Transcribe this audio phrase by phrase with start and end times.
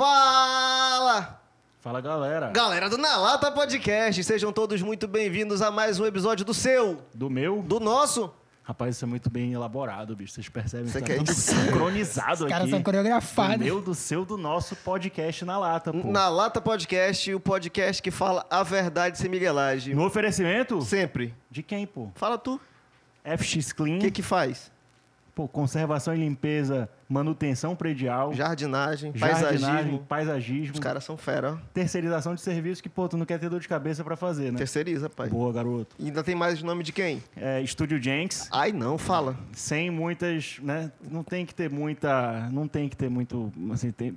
[0.00, 1.38] Fala!
[1.78, 2.48] Fala galera.
[2.52, 7.02] Galera do Na Lata Podcast, sejam todos muito bem-vindos a mais um episódio do seu,
[7.12, 7.60] Do meu?
[7.60, 8.32] do nosso.
[8.62, 10.32] Rapaz, isso é muito bem elaborado, bicho.
[10.32, 11.42] Vocês percebem Você quer tá tudo isso?
[11.42, 13.58] sincronizado Os caras são coreografados.
[13.58, 16.10] Do meu, do seu, do nosso podcast na lata, pô.
[16.10, 19.94] Na Lata Podcast, o podcast que fala a verdade sem miguelagem.
[19.94, 20.80] No oferecimento?
[20.80, 21.34] Sempre.
[21.50, 22.08] De quem, pô?
[22.14, 22.58] Fala tu,
[23.22, 23.98] FX Clean.
[23.98, 24.72] o que que faz?
[25.34, 28.32] Pô, conservação e limpeza, manutenção predial.
[28.32, 29.98] Jardinagem, jardinagem, paisagismo.
[30.08, 30.74] paisagismo.
[30.74, 31.56] Os caras são fera, ó.
[31.74, 34.58] Terceirização de serviço que, pô, tu não quer ter dor de cabeça pra fazer, né?
[34.58, 35.28] Terceiriza, pai.
[35.28, 35.94] Boa, garoto.
[35.98, 37.22] E ainda tem mais nome de quem?
[37.36, 38.48] É, Estúdio Jenks.
[38.52, 39.36] Ai, não, fala.
[39.52, 40.90] sem muitas, né?
[41.10, 44.16] Não tem que ter muita, não tem que ter muito, assim, tem,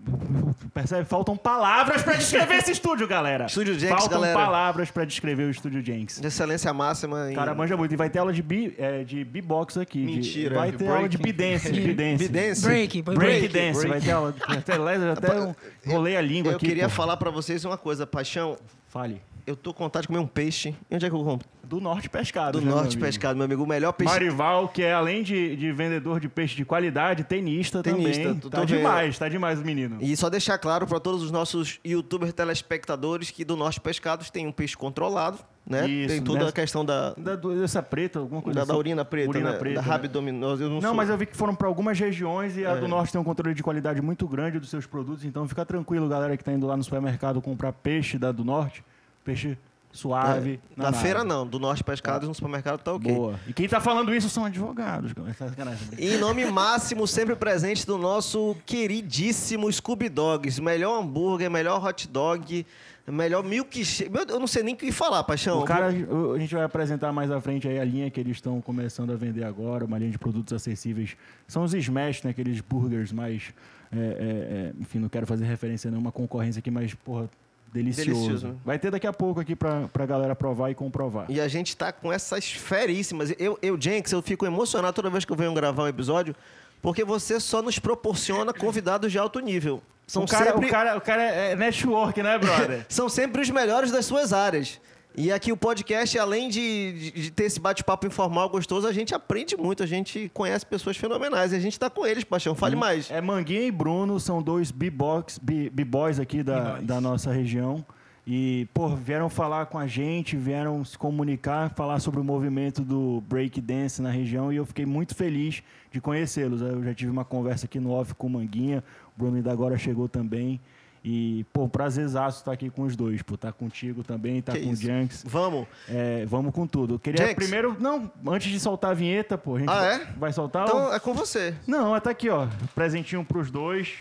[0.74, 1.06] percebe?
[1.06, 3.46] Faltam palavras para descrever esse estúdio, galera.
[3.46, 4.38] Estúdio Jenks, Faltam galera.
[4.40, 6.20] palavras para descrever o Estúdio Jenks.
[6.22, 7.36] De excelência máxima em...
[7.36, 7.94] Cara, manja muito.
[7.94, 10.00] E vai ter aula de bi, é, de beatbox aqui.
[10.00, 10.56] de- Mentira.
[10.56, 12.28] vai De ter aula de bidance, de bidance.
[12.28, 12.62] Bidance.
[12.88, 13.48] Break, Break, break.
[13.54, 13.90] dance, break.
[13.90, 14.36] vai ter aula.
[14.48, 14.74] Até,
[15.12, 15.54] até um,
[15.92, 16.68] rolei a língua Eu aqui.
[16.68, 16.96] queria pô.
[16.96, 18.58] falar pra vocês uma coisa, Paixão.
[18.88, 19.22] Fale.
[19.46, 20.74] Eu tô com vontade de comer um peixe.
[20.90, 21.46] E onde é que eu compro?
[21.64, 22.54] Do Norte Pescado.
[22.60, 23.02] Do né, meu Norte amigo?
[23.02, 23.64] Pescado, meu amigo.
[23.64, 24.14] O melhor peixe.
[24.14, 28.40] Marival, que é além de, de vendedor de peixe de qualidade, tenista, Tenista, também.
[28.40, 28.78] tô- Tá tô vendo.
[28.78, 29.98] demais, tá demais o menino.
[30.00, 34.48] E só deixar claro para todos os nossos youtubers telespectadores que do Norte Pescados tem
[34.48, 35.88] um peixe controlado, né?
[35.90, 36.50] Isso, tem toda né?
[36.50, 38.72] a questão da, Da, do- dessa preta, alguma coisa da, assim.
[38.72, 39.58] da urina preta, Urina né?
[39.58, 39.88] preta, da né?
[39.88, 40.64] rabdominosa.
[40.64, 42.80] Eu não, Não, sou- mas eu vi que foram para algumas regiões e a É.
[42.80, 46.08] do norte tem um controle de qualidade muito grande dos seus produtos, então fica tranquilo,
[46.08, 48.84] galera que tá indo lá no supermercado comprar peixe da do norte,
[49.24, 49.58] peixe
[49.94, 50.60] suave.
[50.76, 53.14] É, na feira não, do Norte Pescados no supermercado tá ok.
[53.14, 53.40] Boa.
[53.48, 55.14] E quem tá falando isso são advogados.
[55.14, 55.52] Tá
[55.98, 60.60] em nome máximo, sempre presente do nosso queridíssimo Scooby Dogs.
[60.60, 62.66] Melhor hambúrguer, melhor hot dog,
[63.08, 64.12] melhor milkshake.
[64.28, 65.62] Eu não sei nem o que falar, Paixão.
[65.62, 68.60] O cara, a gente vai apresentar mais à frente aí a linha que eles estão
[68.62, 71.16] começando a vender agora, uma linha de produtos acessíveis.
[71.48, 72.32] São os Smash, né?
[72.32, 73.54] Aqueles burgers mais.
[73.92, 77.30] é, é, é, enfim, não quero fazer referência a nenhuma concorrência aqui, mas, porra,
[77.74, 78.28] delicioso.
[78.28, 78.56] Delicioso?
[78.64, 81.26] Vai ter daqui a pouco aqui pra, pra galera provar e comprovar.
[81.30, 83.34] E a gente tá com essas feríssimas.
[83.40, 86.36] Eu, eu, Jenks, eu fico emocionado toda vez que eu venho gravar um episódio,
[86.82, 89.82] porque você só nos proporciona convidados de alto nível.
[90.06, 90.68] São o, cara, sempre...
[90.68, 92.86] o, cara, o cara é network, né, brother?
[92.90, 94.80] São sempre os melhores das suas áreas.
[95.16, 99.56] E aqui o podcast, além de, de- ter esse bate-papo informal gostoso, a gente aprende
[99.56, 101.54] muito, a gente conhece pessoas fenomenais.
[101.54, 102.56] E a gente tá com eles, Paixão.
[102.56, 103.12] Fale mais.
[103.12, 107.86] É Manguinha e Bruno, são dois b-boys aqui da, da nossa região.
[108.26, 113.22] E, pô, vieram falar com a gente, vieram se comunicar, falar sobre o movimento do
[113.28, 116.62] break dance na região e eu fiquei muito feliz de conhecê-los.
[116.62, 118.82] Eu já tive uma conversa aqui no off com o Manguinha,
[119.16, 120.60] o Bruno ainda agora chegou também.
[121.06, 123.36] E, pô, prazerzaço estar aqui com os dois, pô.
[123.36, 124.84] Tá contigo também, tá Que com o isso.
[124.84, 125.24] Janks.
[125.28, 125.68] Vamos.
[125.90, 126.96] É, vamos com tudo.
[126.96, 127.36] Eu queria Jenks.
[127.44, 127.76] primeiro.
[127.78, 130.08] Não, antes de soltar a vinheta, pô, a gente Ah, vai- é?
[130.18, 130.68] vai soltar o.
[130.68, 131.54] Então é com você.
[131.68, 132.48] Não, tá aqui, ó.
[132.74, 133.96] Presentinho pros dois.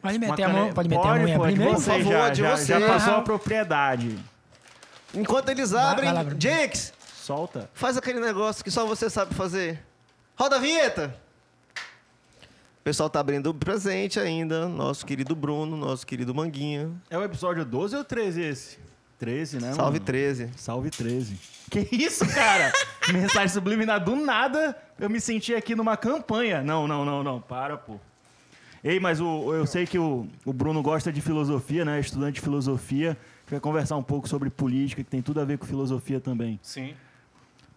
[0.00, 1.78] Pode Uma meter a mão, pode meter a mão pode, primeiro?
[1.78, 2.66] Você Por favor, já, de já, você.
[2.80, 4.18] já passou a propriedade.
[5.14, 6.30] Enquanto eles abrem, vai lá.
[6.38, 7.68] Jenks, Solta.
[7.74, 9.80] faz aquele negócio que só você sabe fazer.
[10.36, 11.14] Roda a vinheta!
[12.88, 14.66] O pessoal tá abrindo o presente ainda.
[14.66, 16.90] Nosso querido Bruno, nosso querido Manguinha.
[17.10, 18.78] É o episódio 12 ou 13 esse?
[19.18, 20.06] 13, né, Salve mano?
[20.06, 20.50] 13.
[20.56, 21.38] Salve 13.
[21.70, 22.72] Que isso, cara?
[23.12, 24.74] Mensagem subliminar do nada.
[24.98, 26.62] Eu me senti aqui numa campanha.
[26.62, 27.42] Não, não, não, não.
[27.42, 27.96] Para, pô.
[28.82, 32.00] Ei, mas o, eu sei que o, o Bruno gosta de filosofia, né?
[32.00, 33.10] Estudante de filosofia.
[33.10, 36.20] A gente vai conversar um pouco sobre política, que tem tudo a ver com filosofia
[36.20, 36.58] também.
[36.62, 36.94] Sim.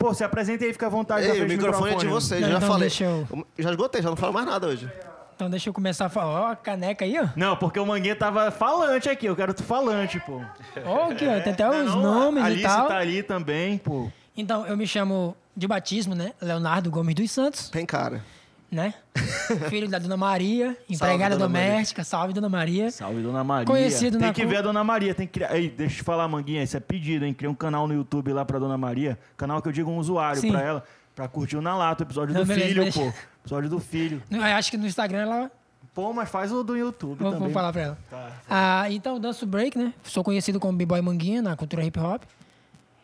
[0.02, 1.26] Pô, se apresenta aí, fica à vontade.
[1.28, 2.82] Ei, o microfone é de vocês, Não, já então falei.
[2.90, 4.90] deixa eu- Já esgotei, já não falo mais nada hoje.
[5.36, 6.42] Então deixa eu começar a falar.
[6.42, 7.28] Ó, a caneca aí, ó.
[7.36, 9.26] Não, porque o Manguinha tava falante aqui.
[9.26, 10.42] Eu quero tu falante, pô.
[10.86, 11.40] Ó, aqui, ó.
[11.42, 12.88] Tem até os Não, nomes a e Alice tal.
[12.88, 14.10] tá ali também, pô.
[14.38, 16.32] Então, eu me chamo de batismo, né?
[16.42, 18.24] Leonardo Gomes dos Santos, Tem cara.
[18.72, 18.94] Né?
[19.70, 21.72] Filho da Dona Maria, empregada Dona Maria.
[21.72, 22.04] doméstica.
[22.04, 22.90] Salve, Dona Maria.
[22.90, 23.66] Salve, Dona Maria.
[23.66, 25.56] Conhecido tem na que ver a Dona Maria, tem que criar.
[25.56, 27.34] Ei, deixa eu te falar, Manguinha, isso é pedido, hein?
[27.34, 29.20] Criar um canal no YouTube lá pra Dona Maria.
[29.36, 30.52] Canal que eu digo um usuário Sim.
[30.52, 30.84] pra ela,
[31.14, 33.00] pra curtir o Na Lata, o episódio Não, do beleza, filho, beleza.
[33.00, 33.14] pô.
[33.44, 34.24] Episódio do filho.
[34.32, 35.52] Eu acho que no Instagram ela.
[35.94, 37.48] Pô, mas faz o do YouTube Vou, também.
[37.48, 37.98] vou falar pra ela.
[38.10, 38.32] Tá.
[38.50, 39.94] Ah, então, danço break, né?
[40.04, 42.24] Sou conhecido como B-Boy Manguinha na cultura hip hop.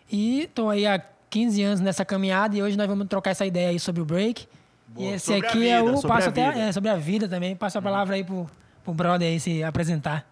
[0.10, 3.70] E tô aí há 15 anos nessa caminhada e hoje nós vamos trocar essa ideia
[3.70, 4.48] aí sobre o break.
[4.88, 5.08] Boa.
[5.10, 5.96] E esse Sobre a aqui vida, é o.
[5.98, 6.62] sobre Passo a até vida.
[6.64, 7.56] é, sobre a vida também.
[7.56, 8.50] Passo a palavra aí pro,
[8.84, 10.26] pro brother aí se apresentar.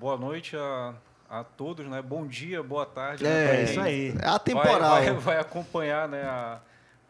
[0.00, 0.94] Boa noite a,
[1.30, 2.02] a todos, né?
[2.02, 3.24] Bom dia, boa tarde.
[3.24, 4.08] É, né, isso aí.
[4.08, 4.90] É Vai, atemporal.
[4.90, 6.58] vai, vai acompanhar né, a-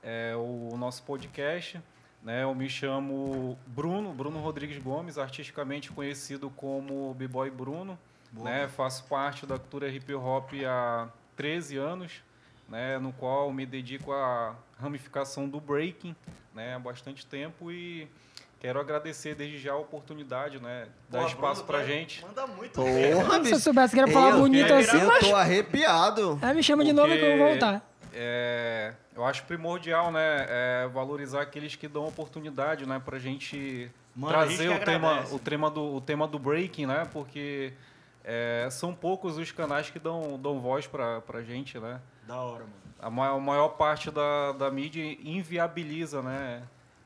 [0.02, 1.80] é, o nosso podcast.
[2.22, 2.42] Né?
[2.42, 7.98] Eu me chamo Bruno, Bruno Rodrigues Gomes, artisticamente conhecido como B-Boy Bruno.
[8.32, 8.68] Né?
[8.68, 12.12] Faço parte da cultura hip hop há 13 anos,
[12.68, 12.98] né?
[12.98, 16.14] no qual me dedico à ramificação do breaking
[16.54, 16.74] né?
[16.74, 18.08] há bastante tempo e
[18.58, 20.86] Quero agradecer desde já a oportunidade, né?
[21.10, 22.22] Dar Pô, espaço Bruno, pra tá- gente.
[22.24, 22.72] Manda muito.
[22.72, 25.18] Porra, Se eu soubesse que era falar Eu- bonito eu- assim, Eu mas...
[25.28, 26.38] tô arrepiado.
[26.40, 27.86] Aí me chama de novo que eu vou voltar.
[28.14, 34.34] É, eu acho primordial, né, é, valorizar aqueles que dão oportunidade, né, pra gente Mano,
[34.34, 35.34] a gente trazer que o tema, agradece.
[35.34, 37.74] o tema do o tema do breaking, né, porque
[38.26, 42.00] é, são poucos os canais que dão, dão voz pra, pra gente, né.
[42.26, 42.72] Da hora, mano.
[42.98, 46.62] A maior, a maior parte da, da mídia inviabiliza, né,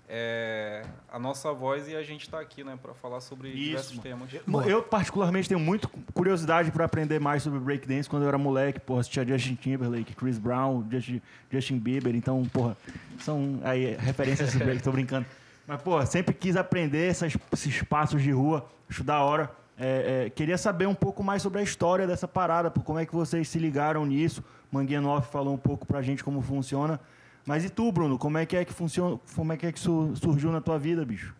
[0.08, 0.82] é,
[1.12, 4.02] a nossa voz e a gente está aqui, né, para falar sobre Isso, diversos mano.
[4.02, 4.30] temas.
[4.46, 4.64] Boa.
[4.66, 8.80] Eu, particularmente, tenho muito curiosidade para aprender mais sobre breakdance quando eu era moleque.
[8.80, 11.20] Porra, assistia Justin Timberlake, Chris Brown, Justin,
[11.50, 12.14] Justin Bieber.
[12.16, 12.76] Então, porra,
[13.20, 15.26] são aí referências do break, tô brincando.
[15.66, 18.66] Mas, porra, sempre quis aprender essas- esses passos de rua.
[18.88, 19.50] Acho da hora.
[19.82, 23.14] É, é, queria saber um pouco mais sobre a história dessa parada, como é que
[23.14, 24.44] vocês se ligaram nisso.
[24.70, 27.00] Manguinha falou um pouco pra gente como funciona.
[27.46, 28.18] Mas e tu, Bruno?
[28.18, 29.18] Como é que é que funciona?
[29.34, 31.34] Como é que é que surgiu na tua vida, bicho?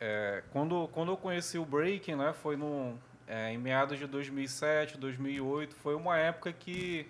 [0.00, 2.94] É, quando, quando eu conheci o breaking, né, foi no,
[3.28, 7.06] é, em meados de 2007, 2008, foi uma época que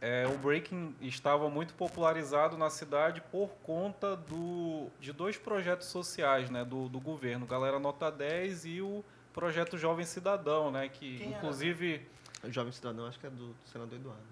[0.00, 6.48] é, o breaking estava muito popularizado na cidade por conta do, de dois projetos sociais
[6.48, 11.28] né, do, do governo, Galera Nota 10 e o projeto Jovem Cidadão, né, que Quem
[11.28, 11.36] era?
[11.36, 12.00] inclusive
[12.44, 14.22] O Jovem Cidadão, acho que é do senador Eduardo.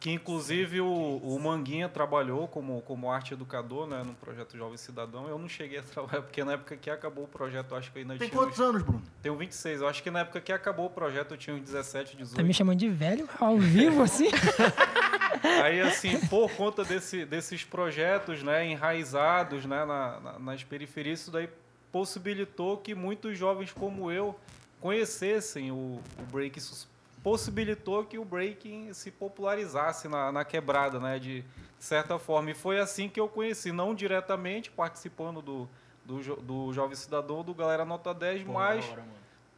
[0.00, 0.86] que inclusive o,
[1.18, 5.28] o Manguinha trabalhou como, como arte educador né, no projeto Jovem Cidadão.
[5.28, 7.98] Eu não cheguei a trabalhar, porque na época que acabou o projeto, eu acho que
[7.98, 8.40] eu ainda Tem tinha.
[8.40, 9.02] quantos uns- anos, Bruno?
[9.22, 9.80] Tenho 26.
[9.82, 12.36] Eu acho que na época que acabou o projeto eu tinha uns 17, 18.
[12.36, 14.28] Tá me chamando de velho ao vivo, assim?
[15.62, 21.30] Aí, assim, por conta desse, desses projetos né, enraizados né, na- na- nas periferias, isso
[21.30, 21.48] daí
[21.92, 24.34] possibilitou que muitos jovens como eu
[24.80, 26.58] conhecessem o, o break.
[26.58, 26.88] Isso
[27.22, 31.44] possibilitou que o breaking se popularizasse na, na quebrada, né, de
[31.78, 32.50] certa forma.
[32.50, 35.68] E foi assim que eu conheci, não diretamente participando do,
[36.04, 38.84] do, do Jovem Cidadão, do Galera Nota 10, mas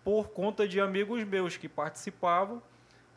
[0.04, 2.62] por conta de amigos meus que participavam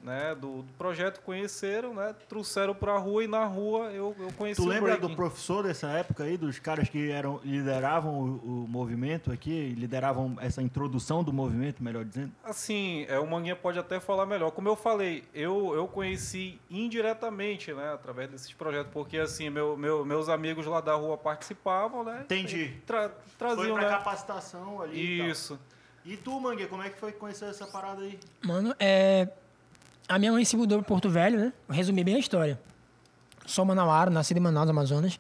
[0.02, 4.32] né, do, do projeto, conheceram, né, trouxeram para a rua e na rua eu, eu
[4.38, 8.64] conheci Tu o lembra do professor dessa época aí, dos caras que eram, lideravam o,
[8.64, 12.32] o movimento aqui, lideravam essa introdução do movimento, melhor dizendo?
[12.44, 14.52] Assim, é, o Manguinha pode até falar melhor.
[14.52, 20.06] Como eu falei, eu, eu conheci indiretamente, né, através desses projetos, porque assim, meu, meu,
[20.06, 22.22] meus amigos lá da rua participavam, né?
[22.24, 22.64] Entendi.
[22.64, 23.90] e Tra, Foi traziam, pra né?
[23.90, 25.28] capacitação ali e tal.
[25.28, 25.60] Isso.
[26.06, 28.18] E tu, Mangue, como é que foi que conheceu essa parada aí?
[28.42, 29.28] Mano, é...
[30.08, 31.54] A minha mãe se mudou para Porto Velho, né?
[31.70, 32.58] Resumir bem a história.
[33.46, 35.20] Sou manauara, nascido em Manaus, Amazonas.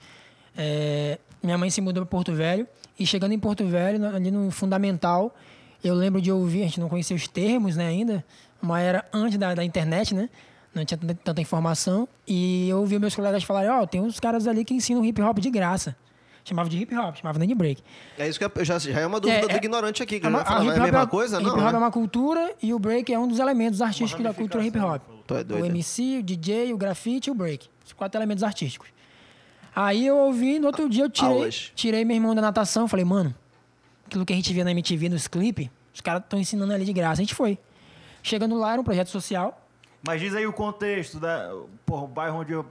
[0.55, 2.65] É, Minha mãe se mudou para Porto Velho.
[2.97, 5.35] E chegando em Porto Velho, ali no Fundamental,
[5.83, 8.25] eu lembro de ouvir, a gente não conhecia os termos né, ainda,
[8.61, 10.29] mas era antes da, da internet, né?
[10.73, 12.07] Não tinha tanta, informação.
[12.27, 15.39] E eu ouvi meus colegas falarem, ó, tem uns caras ali que ensinam hip hop
[15.39, 15.95] de graça.
[16.47, 17.83] Chamava de hip hop, chamava nem de break.
[18.17, 20.25] É isso que eu, já, já é uma dúvida É, do é- ignorante aqui, que
[20.25, 21.37] É uma- já falar, não é a hip hop mesma uma- coisa?
[21.37, 21.77] Hip Não, hop é né?
[21.77, 25.01] uma cultura e o break é um dos elementos artísticos da cultura hip hop.
[25.29, 25.65] É O.
[25.65, 27.67] MC, o DJ, o grafite e o break.
[27.85, 28.87] Os quatro elementos artísticos.
[29.75, 31.71] Aí eu ouvi, no outro dia eu tirei, Aulas.
[31.75, 32.87] tirei meu irmão da natação.
[32.87, 33.35] Falei, mano,
[34.05, 36.93] aquilo que a gente via na MTV, nos clipes, os caras estão ensinando ali de
[36.93, 37.21] graça.
[37.21, 37.59] A gente foi.
[38.23, 39.61] Chegando lá, era um projeto social.
[40.05, 41.51] Mas diz aí o contexto da.
[41.85, 42.65] Porra, o bairro onde eu.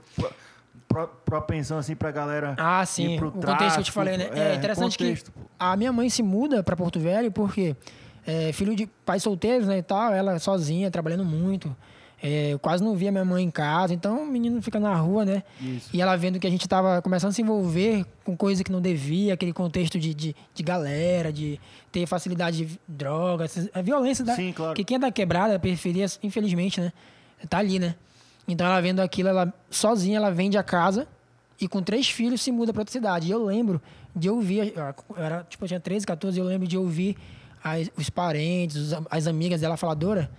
[0.87, 2.55] Pro- pro- Propensão assim pra galera.
[2.57, 3.17] Ah, ir sim.
[3.17, 4.29] pro O contexto que eu te tráfico, falei, né?
[4.33, 5.45] É, interessante contexto, que pô.
[5.59, 7.75] a minha mãe se muda para Porto Velho porque
[8.25, 11.75] é, filho de pais solteiros, né, e tal, ela sozinha, trabalhando muito.
[12.21, 15.23] É, eu quase não via minha mãe em casa, então o menino fica na rua,
[15.23, 15.43] né?
[15.61, 15.89] Isso.
[15.93, 18.81] E ela vendo que a gente tava começando a se envolver com coisa que não
[18.81, 21.59] devia, aquele contexto de, de, de galera, de
[21.91, 24.35] ter facilidade de drogas, a violência da.
[24.35, 24.73] Sim, claro.
[24.73, 26.91] Que quem é da quebrada, da periferia, infelizmente, né?
[27.47, 27.93] Tá ali, né?
[28.47, 31.07] Então ela vendo aquilo, ela sozinha, ela vende a casa
[31.59, 33.27] e com três filhos se muda para outra cidade.
[33.27, 33.81] E eu lembro
[34.15, 37.17] de ouvir, eu era, tipo, eu tinha 13, 14, eu lembro de ouvir
[37.63, 40.29] as- os parentes, am- as amigas dela falar, Dora,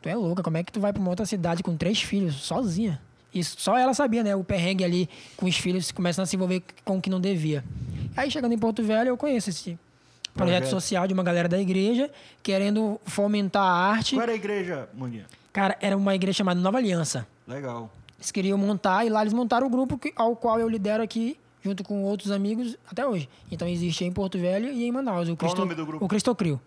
[0.00, 2.34] tu é louca, como é que tu vai para uma outra cidade com três filhos,
[2.36, 3.00] sozinha?
[3.34, 4.34] Isso só ela sabia, né?
[4.36, 7.64] O perrengue ali com os filhos começando a se envolver com o que não devia.
[8.16, 9.78] Aí chegando em Porto Velho, eu conheço esse
[10.34, 10.70] projeto, Projeto.
[10.70, 12.10] social de uma galera da igreja
[12.42, 14.14] querendo fomentar a arte.
[14.14, 15.24] Qual era a igreja, Manguinha?
[15.52, 17.26] Cara, era uma igreja chamada Nova Aliança.
[17.46, 17.90] Legal.
[18.18, 21.36] Eles queriam montar e lá eles montaram o grupo que- ao qual eu lidero aqui,
[21.62, 23.28] junto com outros amigos, até hoje.
[23.50, 25.28] Então existe em Porto Velho e em Manaus.
[25.28, 26.04] O Qual o Cristo, nome do grupo?
[26.04, 26.60] O Cristocrio.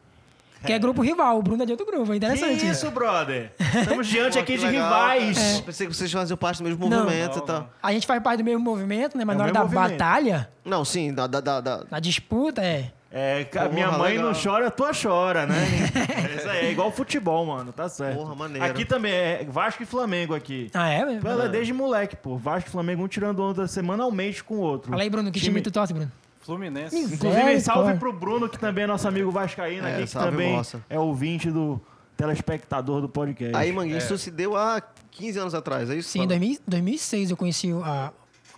[0.66, 2.68] Que é grupo rival, o Bruno é de outro grupo, é Que interessante.
[2.68, 3.52] isso, brother?
[3.80, 4.84] Estamos diante Pô, aqui que de legal.
[4.90, 5.38] rivais.
[5.38, 5.62] É.
[5.62, 7.60] Pensei que vocês faziam parte do mesmo movimento Não, e tal.
[7.60, 7.70] não.
[7.84, 9.24] A gente faz parte do mesmo movimento, né?
[9.24, 9.92] Mas É na hora da movimento.
[9.92, 11.28] batalha, Não, sim, da.
[11.28, 12.92] da, da, da- na disputa, é.
[13.18, 14.42] É, Porra, minha mãe não legal.
[14.44, 15.56] chora, tua chora, né?
[16.34, 18.18] é, isso aí, é igual futebol, mano, tá certo.
[18.18, 18.66] Porra, maneiro.
[18.66, 20.70] Aqui também é Vasco e Flamengo aqui.
[20.74, 21.20] Ah, é?
[21.22, 22.36] Pô, Ela é desde moleque, pô.
[22.38, 24.90] Vasco e Flamengo um tirando onda semanalmente com o outro.
[24.92, 26.12] Fala aí, Bruno, que time, tu torce, Bruno?
[26.42, 26.94] Fluminense.
[26.96, 27.96] Inclusive, salve Misericórdia.
[27.96, 30.82] pro Bruno, que também é nosso amigo vascaíno É, aqui, que também moça.
[30.90, 31.80] é ouvinte do
[32.18, 33.56] telespectador do podcast.
[33.56, 34.82] Aí, Manguinho, isso se deu há
[35.12, 36.10] 15 anos atrás, é isso?
[36.10, 38.12] Sim, em 2000 2006 eu conheci a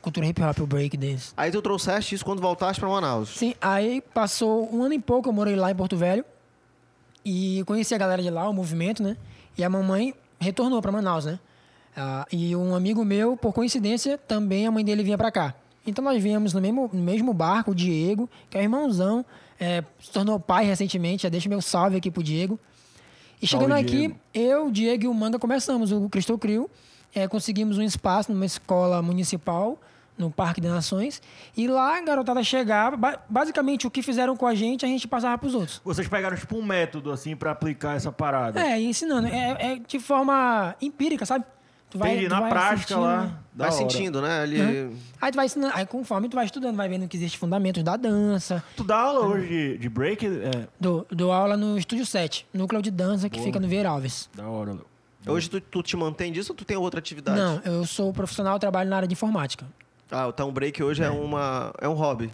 [0.08, 1.34] cultura hip hop, o break dance.
[1.36, 3.30] Aí tu trouxeste isso quando voltaste pra Manaus.
[3.30, 6.24] Sim, aí passou um ano e pouco, eu morei lá em Porto Velho.
[7.26, 9.18] E conheci a galera de lá, o movimento, né?
[9.58, 11.40] E a mamãe retornou para Manaus, né?
[11.96, 15.54] Ah, e um amigo meu, por coincidência, também a mãe dele vinha para cá.
[15.86, 19.26] Então nós viemos no mesmo, no mesmo barco, o Diego, que é o irmãozão,
[19.60, 22.60] é, se tornou pai recentemente, já deixa meu salve aqui pro Diego.
[23.42, 24.16] E chegando Salve, aqui, Diego.
[24.34, 26.70] eu, Diego e o Manga começamos o Cristo Crio.
[27.14, 29.80] É, conseguimos um espaço numa escola municipal,
[30.18, 31.22] no Parque das Nações.
[31.56, 32.98] E lá a garotada chegava.
[32.98, 35.82] ba- basicamente, o que fizeram com a gente, a gente passava pros outros.
[35.84, 38.60] Vocês pegaram, tipo, um método, assim, pra aplicar essa parada.
[38.62, 39.28] É, e ensinando.
[39.28, 41.46] É, é de forma empírica, sabe?
[41.90, 43.22] Tu Entendi, tu na prática assistindo, lá.
[43.24, 43.34] né?
[43.56, 43.78] Vai hora.
[43.78, 44.44] sentindo, né?
[44.44, 44.98] Ele...
[45.22, 45.74] Aí tu vai ensinando.
[45.74, 48.62] Aí conforme tu vai estudando, vai vendo que existem fundamentos da dança.
[48.76, 50.28] Tu dá aula hoje de, de break?
[50.28, 54.30] É, Dou, dou aula no Estúdio 7, núcleo de dança que fica no Vieira Alves.
[54.36, 54.86] da hora, Léo.
[55.28, 57.38] Hoje tu, tu te mantém disso ou tu tem outra atividade?
[57.40, 59.66] Não, eu sou profissional, trabalho na área de informática.
[60.12, 62.32] Ah, o break hoje é, uma, é um hobby.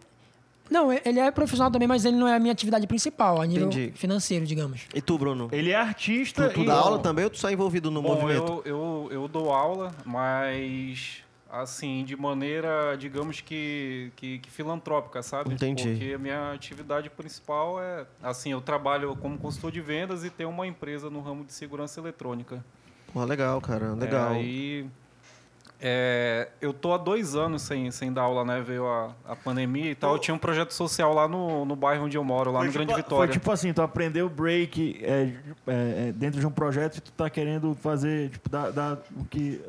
[0.70, 3.68] Não, ele é profissional também, mas ele não é a minha atividade principal, a nível
[3.68, 3.92] Entendi.
[3.96, 4.88] financeiro, digamos.
[4.94, 5.50] E tu, Bruno?
[5.52, 6.66] Ele é artista Tu, tu e...
[6.66, 8.64] dá aula também ou tu só é envolvido no Bom, movimento?
[8.66, 15.54] eu, eu, eu dou aula, mas assim, de maneira, digamos que, que, que filantrópica, sabe?
[15.54, 15.92] Entendi.
[15.92, 20.50] Porque a minha atividade principal é, assim, eu trabalho como consultor de vendas e tenho
[20.50, 22.66] uma empresa no ramo de segurança eletrônica.
[23.14, 24.34] Pô, legal, cara, legal.
[24.34, 24.90] É, aí,
[25.86, 28.62] é, eu tô há dois anos sem, sem dar aula, né?
[28.62, 30.14] Veio a, a pandemia e tal.
[30.14, 32.72] Eu tinha um projeto social lá no, no bairro onde eu moro, lá Foi no
[32.72, 33.34] tipo, Grande Foi Vitória.
[33.34, 35.34] tipo assim, tu aprendeu break é,
[35.68, 39.62] é, dentro de um projeto e tu tá querendo fazer, tipo, dar, dar o que...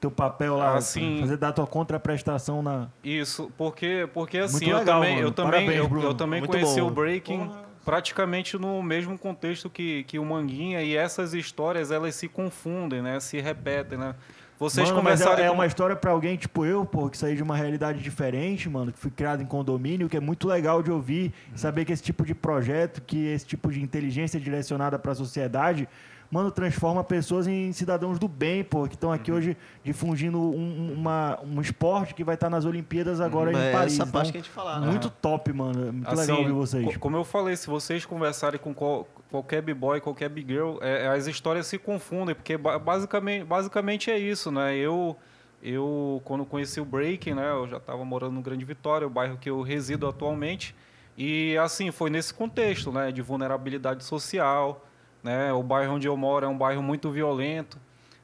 [0.00, 2.88] Teu papel lá, Assim- fazer dar tua contraprestação na...
[3.04, 5.26] Isso, porque, porque assim, Muito eu legal, também, mano.
[5.26, 6.06] eu também, Parabéns, eu, Bruno.
[6.06, 6.86] eu também Muito conheci bom.
[6.86, 7.50] o breaking
[7.84, 13.20] praticamente no mesmo contexto que, que o Manguinha e essas histórias elas se confundem, né?
[13.20, 14.14] Se repetem, né?
[14.60, 17.16] Vocês mano, mas começaram é, é com- uma história pra alguém tipo eu, pô, que
[17.16, 20.82] saí de uma realidade diferente, mano, que fui criado em condomínio, que é muito legal
[20.82, 25.14] de ouvir, saber que esse tipo de projeto, que esse tipo de inteligência direcionada pra
[25.14, 25.88] sociedade,
[26.30, 29.16] mano, transforma pessoas em cidadãos do bem, pô, que estão Uhum.
[29.16, 33.72] aqui hoje difundindo um, uma, um esporte que vai estar nas Olimpíadas agora É em
[33.72, 33.94] Paris.
[33.94, 34.86] essa parte Então, que a gente falar, né?
[34.86, 35.88] Muito top, mano.
[35.88, 36.84] É muito Assim, legal ouvir vocês.
[36.94, 41.08] co- Como eu falei, se vocês conversarem com qual- qualquer b-boy, qualquer big girl, é,
[41.08, 44.76] as histórias se confundem, porque ba- basicamente, basicamente é isso, né?
[44.76, 45.16] Eu,
[45.62, 47.50] eu quando conheci o breaking, né?
[47.50, 50.74] Eu já estava morando no Grande Vitória, o bairro que eu resido atualmente,
[51.18, 53.10] e assim, foi nesse contexto, né?
[53.10, 54.86] De vulnerabilidade social,
[55.22, 55.52] né?
[55.52, 57.78] O bairro onde eu moro é um bairro muito violento,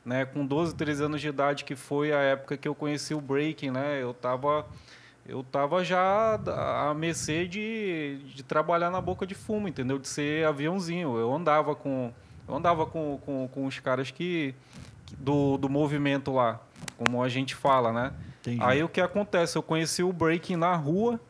[0.04, 0.24] né?
[0.24, 3.70] Com 12, 13 anos de idade, que foi a época que eu conheci o breaking,
[3.70, 4.02] né?
[4.02, 4.66] Eu estava
[5.28, 6.38] eu tava já
[6.88, 9.98] à mercê de, de trabalhar na boca de fumo, entendeu?
[9.98, 11.16] De ser aviãozinho.
[11.18, 12.12] Eu andava com
[12.48, 14.54] eu andava com, com, com os caras que
[15.04, 16.60] que- do, do movimento lá,
[16.98, 18.12] como a gente fala, né?
[18.40, 18.62] Entendi.
[18.62, 19.56] Aí o que acontece?
[19.58, 21.20] Eu conheci o breaking na rua,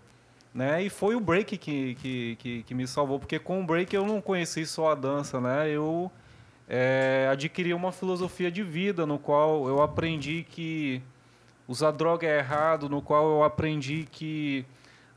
[0.57, 0.83] né?
[0.83, 4.07] E foi o break que, que, que, que me salvou, porque com o break eu
[4.07, 5.69] não conheci só a dança, né?
[5.69, 6.11] Eu
[6.67, 11.03] é, adquiri uma filosofia de vida no qual eu aprendi que
[11.69, 14.65] usar droga é errado, no qual eu aprendi que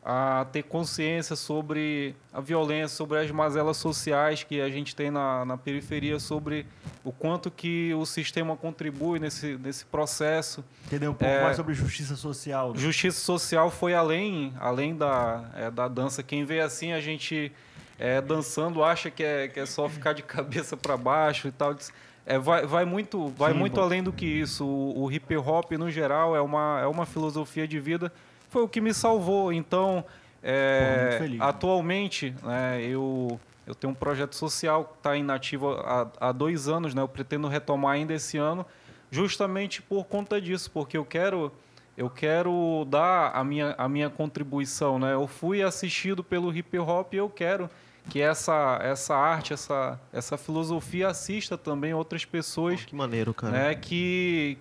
[0.04, 5.44] a ter consciência sobre a violência, sobre as mazelas sociais que a gente tem na,
[5.46, 6.66] na periferia, sobre
[7.04, 10.64] o quanto que o sistema contribui nesse, nesse processo.
[10.86, 12.74] Entendeu um pouco é- mais sobre justiça social.
[12.74, 12.80] né?
[12.80, 16.24] Justiça social foi além, além da, é, da dança.
[16.24, 17.52] Quem vê assim a gente
[17.98, 21.76] é, dançando acha que é, que é só ficar de cabeça para baixo e tal.
[22.26, 23.82] É, vai, vai muito, vai Sim, muito bom.
[23.82, 24.66] além do que isso.
[24.66, 28.12] O, o hip hop no geral é uma, é uma filosofia de vida.
[28.50, 29.54] Foi o que me salvou.
[29.54, 30.04] Então,
[30.44, 31.42] é, Pô, feliz.
[31.42, 36.96] atualmente, né, eu eu tenho um projeto social que está inativo há, há dois anos,
[36.96, 37.04] né?
[37.04, 38.66] Eu pretendo retomar ainda esse ano,
[39.12, 41.52] justamente por conta disso, porque eu quero
[41.96, 45.14] eu quero dar a minha, a minha contribuição, né?
[45.14, 47.70] Eu fui assistido pelo hip hop e eu quero
[48.10, 53.52] que essa, essa arte, essa, essa filosofia assista também outras pessoas, Que maneiro, cara.
[53.54, 53.76] né?
[53.76, 54.58] Que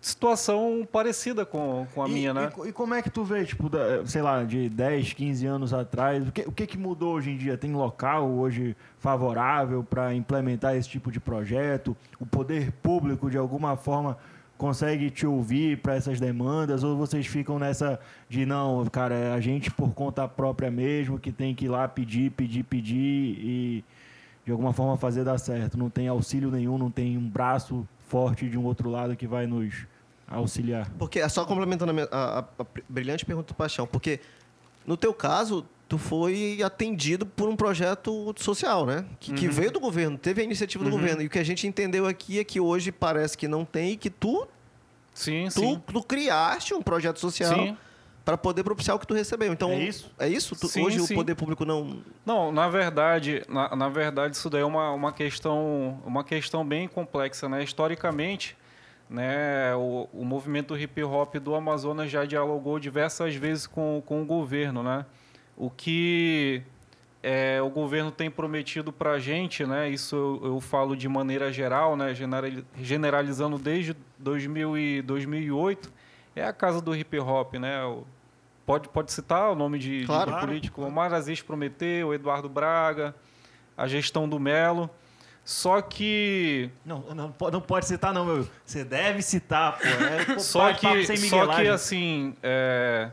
[0.00, 2.46] situação parecida com, com a E- minha, e, né?
[2.48, 5.74] co- E, como é que tu vê, tipo, da- sei lá, de 10, 15 anos
[5.74, 7.56] atrás, o que, o que que mudou hoje em dia?
[7.58, 11.96] Tem local hoje favorável para implementar esse tipo de projeto?
[12.20, 14.16] O poder público, de alguma forma,
[14.56, 16.82] consegue te ouvir para essas demandas?
[16.84, 21.32] Ou vocês ficam nessa de, não, cara, é a gente por conta própria mesmo, que
[21.32, 22.96] tem que ir lá pedir, pedir, pedir
[23.40, 23.84] e
[24.44, 25.76] de alguma forma fazer dar certo?
[25.76, 29.46] Não tem auxílio nenhum, não tem um braço forte de um outro lado que vai
[29.46, 29.86] nos
[30.26, 30.90] auxiliar?
[30.98, 34.20] Porque, é só complementando a, minha- a- a- a brilhante pergunta do Paixão, porque
[34.86, 39.04] No teu caso, tu foi atendido por um projeto social, né?
[39.20, 41.20] Que, que veio do governo, teve a iniciativa do governo.
[41.20, 43.96] E o que a gente entendeu aqui é que hoje parece que não tem e
[43.98, 44.48] que tu,
[45.12, 45.82] Sim, tu, sim.
[45.92, 47.76] tu criaste um projeto social Sim.
[48.28, 49.50] Para poder propiciar o que tu recebeu.
[49.54, 50.12] Então, É isso?
[50.18, 50.54] É isso?
[50.54, 51.14] Tu- Sim, hoje sim.
[51.14, 52.02] o poder público não...
[52.26, 56.86] Não, na verdade, na, na verdade isso daí é uma, uma questão uma questão bem
[56.86, 57.64] complexa, né?
[57.64, 58.54] Historicamente,
[59.08, 64.26] né, o, o movimento hip hop do Amazonas já dialogou diversas vezes com, com o
[64.26, 65.06] governo, né?
[65.56, 66.60] O que
[67.22, 69.88] é, o governo tem prometido para a gente, né?
[69.88, 72.14] Isso eu, eu falo de maneira geral, né?
[72.14, 75.90] generali- Generalizando desde 2000 e 2008,
[76.36, 77.82] é a casa do hip hop, né?
[77.86, 78.04] O-
[78.68, 80.30] Pode, pode citar o nome de, Claro.
[80.30, 80.82] de político?
[80.82, 83.14] Omar Aziz Prometeu, o Eduardo Braga,
[83.74, 84.90] a gestão do Melo.
[85.42, 88.46] Só que Não, não, não pode citar, não, meu.
[88.66, 89.88] Você deve citar, pô.
[89.88, 93.10] É, pô, só que, só que assim, é,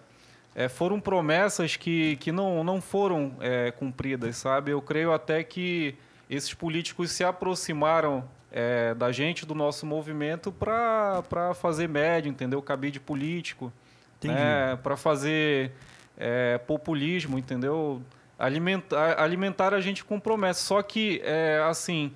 [0.53, 4.71] é, foram promessas que, que não, não foram é, cumpridas, sabe?
[4.71, 5.95] Eu creio até que
[6.29, 12.62] esses políticos se aproximaram é, da gente, do nosso movimento, para fazer média, entendeu?
[12.62, 13.71] Cabide político,
[14.17, 14.34] Entendi.
[14.34, 14.77] né?
[14.81, 15.72] para fazer
[16.17, 18.01] é, populismo, entendeu?
[18.38, 20.63] Alimentar, alimentar a gente com promessas.
[20.63, 22.12] Só que, é, assim,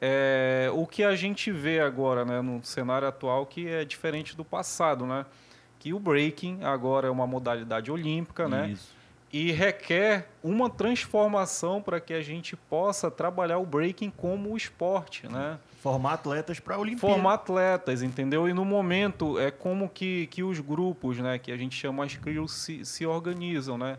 [0.00, 4.44] é, o que a gente vê agora, né, no cenário atual, que é diferente do
[4.44, 5.26] passado, né?
[5.78, 8.70] Que o breaking agora é uma modalidade olímpica, né?
[8.70, 8.96] Isso.
[9.32, 15.58] E requer uma transformação para que a gente possa trabalhar o breaking como esporte, né?
[15.80, 17.14] Formar atletas para a Olimpíada.
[17.14, 18.48] Formar atletas, entendeu?
[18.48, 22.16] E no momento é como que, que os grupos, né, que a gente chama as
[22.16, 23.96] crios, se, se organizam, né?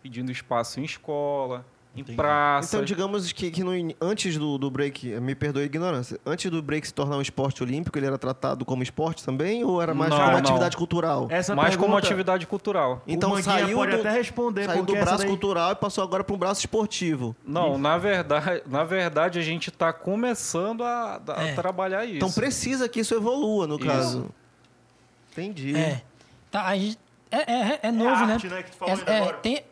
[0.00, 1.66] Pedindo espaço em escola,
[1.96, 2.16] em Entendi.
[2.16, 2.76] praça.
[2.76, 6.62] Então, digamos que, que no antes do, do break, me perdoe a ignorância, antes do
[6.62, 9.64] break se tornar um esporte olímpico, ele era tratado como esporte também?
[9.64, 10.38] Ou era mais Não, como não.
[10.38, 11.26] atividade cultural?
[11.30, 13.02] Essa como pergunta, atividade cultural.
[13.06, 16.22] Então o saiu pode do- até responder, Saiu do braço daí- cultural e passou agora
[16.22, 17.34] para um braço esportivo.
[17.44, 21.54] Não, na verdade, na verdade a gente está começando a, a É.
[21.54, 22.16] trabalhar isso.
[22.16, 23.86] Então precisa que isso evolua, no Isso.
[23.86, 24.30] caso.
[25.32, 25.74] Entendi.
[25.76, 26.02] É.
[26.50, 26.98] Tá, a gente,
[27.30, 28.56] é, é, é novo, arte, né?
[28.56, 29.36] né, que tu falou É- ainda é, agora.
[29.38, 29.62] tem,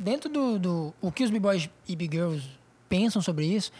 [0.00, 0.94] dentro do, do...
[1.00, 2.48] O que os b-boys e b-girls
[2.88, 3.70] pensam sobre isso,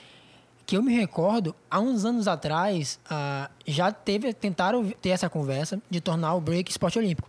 [0.67, 5.83] que eu me recordo, há uns anos atrás, ah, já teve, tentaram ter essa conversa
[5.91, 7.29] de tornar o break esporte olímpico.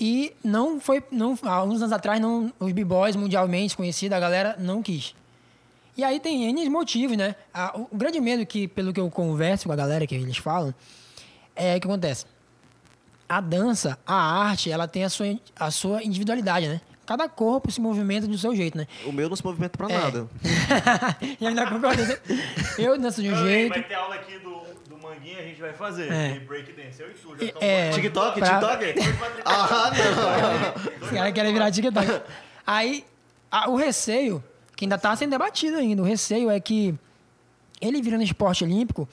[0.00, 1.02] E não foi...
[1.10, 5.14] Não, há uns anos atrás, não, os b-boys mundialmente conhecidos, a galera não quis.
[5.94, 7.36] E aí tem N motivos, né?
[7.90, 10.74] O grande medo que, pelo que eu converso com a galera, que eles falam,
[11.54, 12.24] é que acontece.
[13.28, 16.80] A dança, a arte, ela tem a sua, a sua individualidade, né?
[17.04, 18.86] Cada corpo se movimenta do seu jeito, né?
[19.04, 19.98] O meu não se movimenta pra É.
[19.98, 20.26] nada.
[21.40, 22.02] e ainda concordo.
[22.78, 23.70] Eu danço de um jeito.
[23.74, 26.10] Vai ter aula aqui do, do Manguinha, a gente vai fazer.
[26.12, 26.32] É.
[26.34, 27.02] De breakdance.
[27.02, 28.38] Eu e tu já É, é, TikTok?
[28.38, 28.94] pra- TikTok?
[29.44, 31.06] ah, não.
[31.06, 32.22] Os caras querem virar TikTok.
[32.66, 33.04] Aí,
[33.50, 34.42] a- o receio,
[34.76, 36.94] que ainda tá sendo debatido ainda, o receio é que
[37.80, 39.08] ele virando esporte olímpico,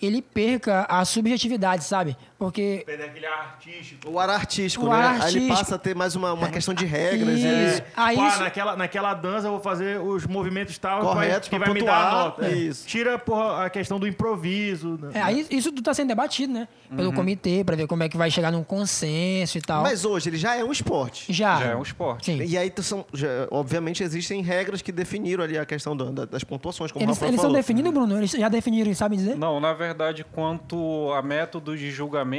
[0.00, 2.16] ele perca a subjetividade, sabe?
[2.42, 4.10] Porque Perder aquele ar artístico.
[4.10, 4.94] O ar artístico, O né?
[4.96, 5.48] ar Aí ele artístico.
[5.56, 7.38] passa a ter mais uma, uma questão de regras.
[7.38, 7.46] Isso.
[7.46, 7.82] Ele...
[7.96, 11.48] Aí Pá, isso- naquela, naquela dança eu vou fazer os movimentos tal que vai- Corretos
[11.48, 12.48] que vai me dar a pontuar, nota.
[12.50, 12.86] isso.
[12.86, 14.98] Tira porra, a questão do improviso.
[15.00, 15.10] né?
[15.14, 16.66] é, aí isso tudo tá sendo debatido, né?
[16.94, 19.82] Pelo comitê, pra ver como é que vai chegar num consenso e tal.
[19.82, 21.32] Mas hoje ele já é um esporte.
[21.32, 21.58] já.
[21.60, 22.26] Já é um esporte.
[22.26, 22.42] Sim.
[22.42, 26.44] E aí, são, já- obviamente, existem regras que definiram ali a questão do- da- das
[26.44, 27.56] pontuações, como Eles, o Rafael eles estão falou.
[27.62, 28.18] definindo, Bruno?
[28.18, 29.36] Eles já definiram, sabe dizer?
[29.36, 32.31] Não, na verdade, quanto a métodos de julgamento,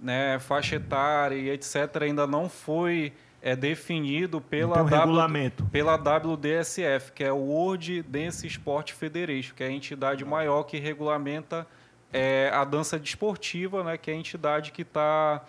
[0.00, 5.64] né, faixa etária e etc., ainda não foi é, definido pela, um W- regulamento.
[5.66, 10.78] pela WDSF, que é o World Dance Sport Federation, que é a entidade maior que
[10.78, 11.66] regulamenta
[12.12, 15.42] é, a dança desportiva, né, que é a entidade que está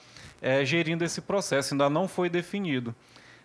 [0.65, 1.73] gerindo esse processo.
[1.73, 2.93] Ainda não foi definido.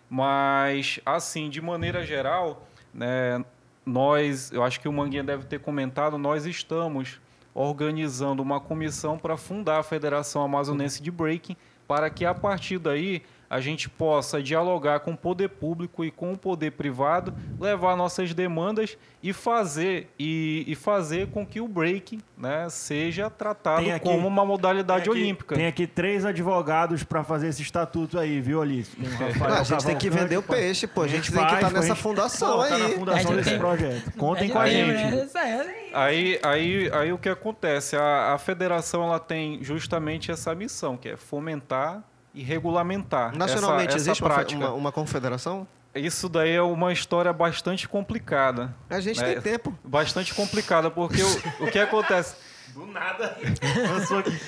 [0.09, 3.43] Mas, assim, de maneira geral, né,
[3.85, 7.19] nós, eu acho que o Manguinha deve ter comentado, nós estamos
[7.53, 11.55] organizando uma comissão para fundar a Federação Amazonense de Breaking,
[11.87, 16.31] para que a partir daí a gente possa dialogar com o poder público e com
[16.33, 22.21] o poder privado, levar nossas demandas e fazer e, e fazer com que o breaking
[22.37, 25.55] né, seja tratado aqui- como uma modalidade Tem aqui- olímpica.
[25.55, 28.95] Tem aqui três advogados pra fazer esse estatuto aí, viu, Alice?
[29.01, 31.01] Rafael Não, a gente tem que vender o peixe, pô.
[31.01, 32.91] A gente tem que estar pô, nessa fundação pô, Tá na aí.
[32.95, 34.11] fundação É, desse projeto.
[34.17, 35.37] Contem É com a tempo, gente.
[35.37, 35.89] aí.
[35.91, 37.95] Aí, aí, aí o que acontece?
[37.95, 43.97] A, a federação ela tem justamente essa missão, que é fomentar e regulamentar Nacionalmente essa,
[43.97, 44.59] essa existe prática.
[44.59, 45.67] uma, uma confederação?
[45.95, 48.73] Isso daí é uma história bastante complicada.
[48.89, 49.33] A gente É.
[49.33, 49.73] tem tempo.
[49.83, 52.35] Bastante complicada, porque o, o que acontece?
[52.69, 53.35] Do nada.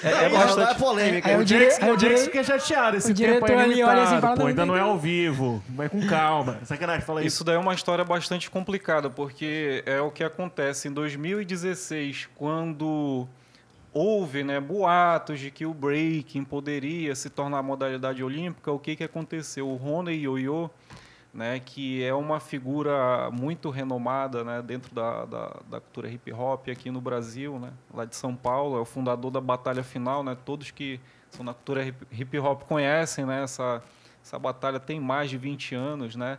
[0.03, 0.71] É, é bastante.
[0.71, 1.27] é polêmica.
[1.29, 2.95] Aí O o dire- o dire- fica chateado.
[2.95, 4.91] Esse o diretor tempo é ali olha assim fala, pô, "Não, ainda não é entendi."
[4.91, 5.63] ao vivo.
[5.69, 6.59] Vai com calma.
[6.63, 7.37] Sacanagem, fala isso.
[7.37, 13.27] Isso daí é uma história bastante complicada, porque é o que acontece em 2016, quando
[13.93, 19.03] houve né, boatos de que o breaking poderia se tornar modalidade olímpica, o que, que
[19.03, 19.67] aconteceu?
[19.67, 20.69] O Rony Yoyo,
[21.33, 26.69] né, que é uma figura muito renomada né, dentro da, da, da cultura hip hop
[26.69, 30.37] aqui no Brasil, né, lá de São Paulo, é o fundador da Batalha Final, né,
[30.45, 30.99] todos que
[31.29, 33.81] são na cultura hip, hip hop conhecem né, essa,
[34.23, 36.37] essa batalha, tem mais de 20 anos, né,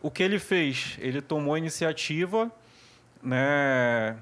[0.00, 0.96] o que ele fez?
[1.00, 2.50] Ele tomou a iniciativa
[3.22, 4.16] né,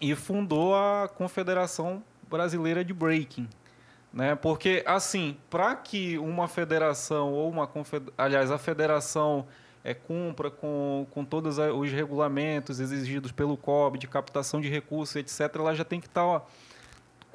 [0.00, 3.48] e fundou a Confederação Brasileira de Breaking.
[4.12, 4.34] Né?
[4.34, 7.70] Porque, assim, para que uma federação ou uma
[8.16, 9.46] aliás, a federação
[9.84, 15.54] é, cumpra com, com todos os regulamentos exigidos pelo COB de captação de recursos, etc.,
[15.56, 16.44] ela já tem que estar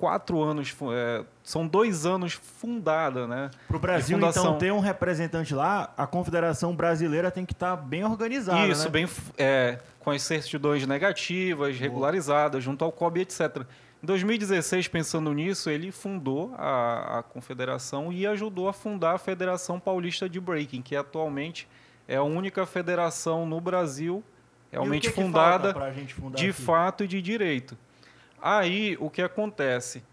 [0.02, 3.52] quatro anos, é, são dois anos fundada, né?
[3.68, 4.44] Pro Brasil, de fundação.
[4.46, 8.90] então, ter um representante lá, a Confederação Brasileira tem que estar bem organizada, Isso, né?
[8.90, 13.64] bem é, com as certidões negativas, regularizadas, junto ao COB, etc.
[14.02, 19.80] Em 2016, pensando nisso, ele fundou a, a confederação e ajudou a fundar a Federação
[19.80, 21.68] Paulista de Breaking, que atualmente
[22.08, 24.24] é a única federação no Brasil
[24.72, 25.76] o realmente que fundada
[26.34, 26.52] de aqui?
[26.54, 27.78] fato e de direito.
[28.42, 30.04] Aí, o que acontece?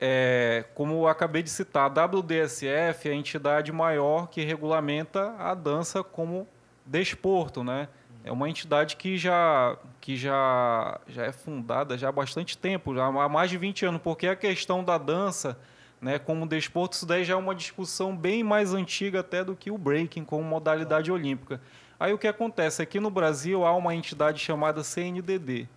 [0.00, 5.54] É, como eu acabei de citar, a WDSF é a entidade maior que regulamenta a
[5.54, 6.46] dança como
[6.86, 7.88] desporto, né?
[8.24, 13.04] É uma entidade que já, que já, já é fundada já há bastante tempo, já
[13.06, 15.58] há mais de 20 anos, porque a questão da dança
[16.00, 19.70] né, como desporto, isso daí já é uma discussão bem mais antiga até do que
[19.70, 21.60] o breaking como modalidade olímpica.
[21.98, 22.80] Aí o que acontece?
[22.80, 25.68] Aqui no Brasil há uma entidade chamada CNDD,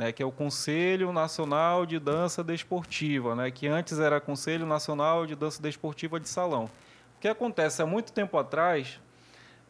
[0.00, 5.26] né, que é o Conselho Nacional de Dança Desportiva, né, que antes era Conselho Nacional
[5.26, 6.64] de Dança Desportiva de Salão.
[7.18, 7.82] O que acontece?
[7.82, 8.98] Há muito tempo atrás,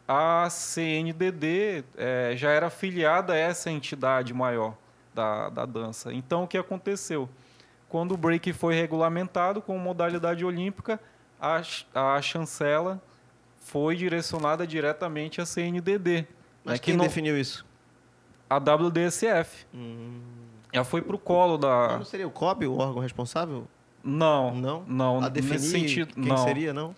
[0.07, 4.73] a CNDD eh, já era afiliada a essa entidade maior
[5.13, 6.13] da, da dança.
[6.13, 7.27] Então, o que aconteceu?
[7.89, 10.97] Quando o break foi regulamentado como modalidade olímpica,
[11.41, 11.61] a,
[11.93, 13.01] a chancela
[13.57, 16.25] foi direcionada diretamente à CNDD.
[16.63, 17.65] Mas né, que quem não- definiu isso?
[18.51, 19.65] A WDSF.
[20.73, 21.97] Já foi para o colo da.
[21.97, 23.65] Não seria o COB o órgão responsável?
[24.03, 24.83] Não, Não?
[24.87, 25.23] não.
[25.23, 26.37] A definir nesse sentido, quem não.
[26.37, 26.95] seria, não?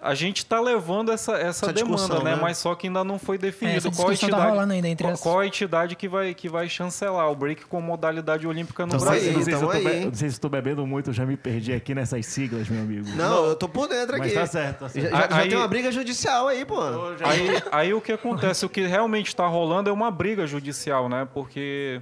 [0.00, 2.34] A gente está levando essa, essa, Essa demanda, né?
[2.34, 2.38] né?
[2.40, 4.46] Mas só que ainda não foi É, definido essa qual a tá entidade.
[4.50, 7.66] rolando ainda entre qual, as- qual a entidade que vai, que vai chancelar o break
[7.66, 9.30] com modalidade olímpica no Então, Brasil?
[9.30, 11.26] aí, não, sei se então aí, be- não sei se estou bebendo muito, eu já
[11.26, 13.08] me perdi aqui nessas siglas, meu amigo.
[13.16, 14.34] Não, eu tô por dentro Mas aqui.
[14.38, 15.10] tá certo, tá certo.
[15.10, 16.80] Já, já- já Aí- tem uma briga judicial aí, pô.
[17.24, 21.26] Aí, aí o que acontece, o que realmente está rolando é uma briga judicial, né?
[21.34, 22.00] Porque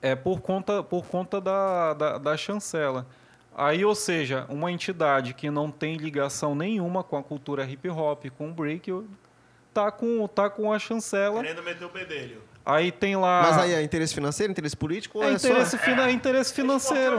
[0.00, 3.06] é por conta, por conta da, da, da chancela.
[3.54, 8.24] Aí, ou seja, uma entidade que não tem ligação nenhuma com a cultura hip hop,
[8.38, 8.90] com o break,
[9.74, 11.42] tá com, tá com a chancela.
[11.42, 12.42] Querendo meter o bedelho.
[12.64, 13.42] Aí tem lá.
[13.42, 15.78] Mas aí é interesse financeiro, interesse político ou é é, interesse, só...
[15.78, 17.18] fina- é interesse financeiro.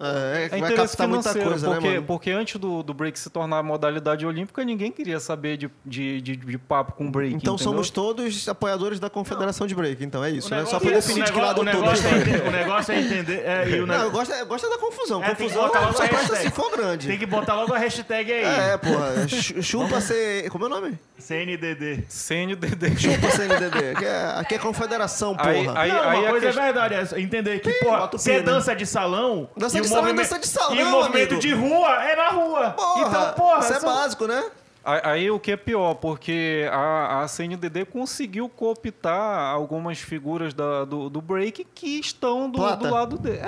[0.00, 2.06] É, é, É vai captar muita coisa, porque, né, mano?
[2.06, 6.36] porque antes do, do break se tornar modalidade olímpica, ninguém queria saber de, de, de,
[6.36, 7.34] de papo com break.
[7.34, 7.72] Então entendeu?
[7.72, 10.64] somos todos apoiadores da Confederação de Break, então é isso, O né?
[10.66, 12.42] Só pra definir o de que lado negócio- eu o tô da negócio é entender-
[12.48, 13.42] O negócio é entender.
[13.44, 15.22] é, e o Não, negócio- eu gosto, eu gosto é da confusão.
[15.22, 17.08] É, tem que confusão botar logo só a presta se for grande.
[17.08, 18.44] Tem que botar logo a hashtag aí.
[18.44, 19.26] É, porra.
[19.28, 20.48] chu- Chupa ser...
[20.50, 20.98] Como é o nome?
[21.18, 22.04] CNDD.
[22.08, 22.96] CNDD.
[22.98, 23.90] Chupa CNDD.
[23.90, 25.50] Aqui é, aqui é confederação, porra.
[25.50, 28.18] Aí- aí- não, uma a coisa questão- é verdade, é entender que, pô, bota o
[28.18, 28.52] se é pi, né?
[28.52, 29.48] dança de salão.
[29.56, 31.40] Dança de é movimento- dança de salão, E o movimento amigo.
[31.40, 32.70] de rua é na rua.
[32.70, 33.58] Porra, então, porra.
[33.60, 34.44] Isso é são- básico, né?
[34.84, 41.10] Aí o que é pior, porque a, a CNDD conseguiu cooptar algumas figuras da- do,
[41.10, 43.38] do break que estão do, do lado dele.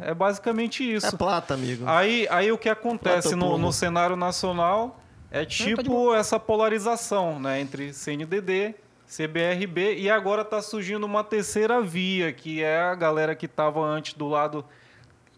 [0.00, 1.16] É, é basicamente É isso.
[1.16, 1.84] plata, amigo.
[1.86, 4.98] Aí, aí o que acontece no, no cenário nacional
[5.30, 8.74] é tá tipo essa polarização né, entre CNDD,
[9.06, 14.14] CBRB e agora está surgindo uma terceira via, que é a galera que estava antes
[14.14, 14.64] do lado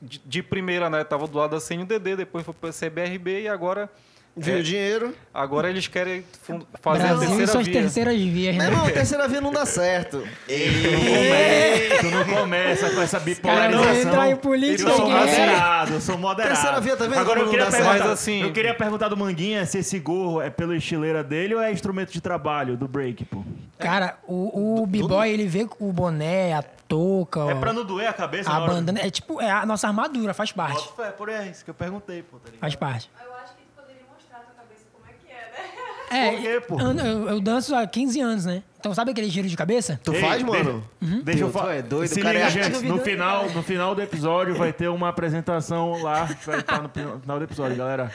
[0.00, 1.04] de, primeira, né?
[1.04, 3.90] Tava do lado da CNDD, depois foi para CBRB e agora
[4.36, 5.14] Viu é, o dinheiro.
[5.34, 6.24] agora eles querem
[6.80, 7.80] fazer a Brasil e terceira suas via.
[7.82, 8.70] terceiras vias, Meu né?
[8.70, 10.22] irmão, a terceira via não dá certo.
[12.00, 13.92] Tu não começa com essa Cara, bipolarização.
[13.94, 16.54] não entrar em política eu sou moderado, eu sou moderado.
[16.54, 18.08] Terceira via, tá vendo Agora eu queria não dá perguntar, certo?
[18.08, 21.60] Mas, assim- eu queria perguntar do Manguinha se esse gorro é pela estileira dele ou
[21.60, 23.42] é instrumento de trabalho do break, pô.
[23.78, 28.08] Cara, o, o b-boy, ele vê o boné, a touca, É ó, pra não doer
[28.08, 29.00] a cabeça a bandana.
[29.00, 30.88] É tipo, é a nossa armadura, faz parte.
[30.96, 32.50] Fé, por aí, isso que eu perguntei, pô, tá?
[32.60, 33.10] Faz parte.
[33.24, 35.04] Eu acho que tu poderia mostrar a tua cabeça como
[36.10, 36.26] é é?
[36.26, 36.80] É, Por quê, pô?
[36.80, 38.62] Eu, eu- eu danço há 15 anos, né?
[38.78, 40.00] Então sabe aquele giro de cabeça?
[40.02, 40.82] Tu Ei, faz, mano?
[41.22, 41.74] Deixa eu falar.
[41.74, 42.86] é doido, Se o cara liga, é gente.
[42.86, 46.26] No final, no final do episódio vai ter uma apresentação lá.
[46.26, 48.10] que Vai estar no final do episódio, galera.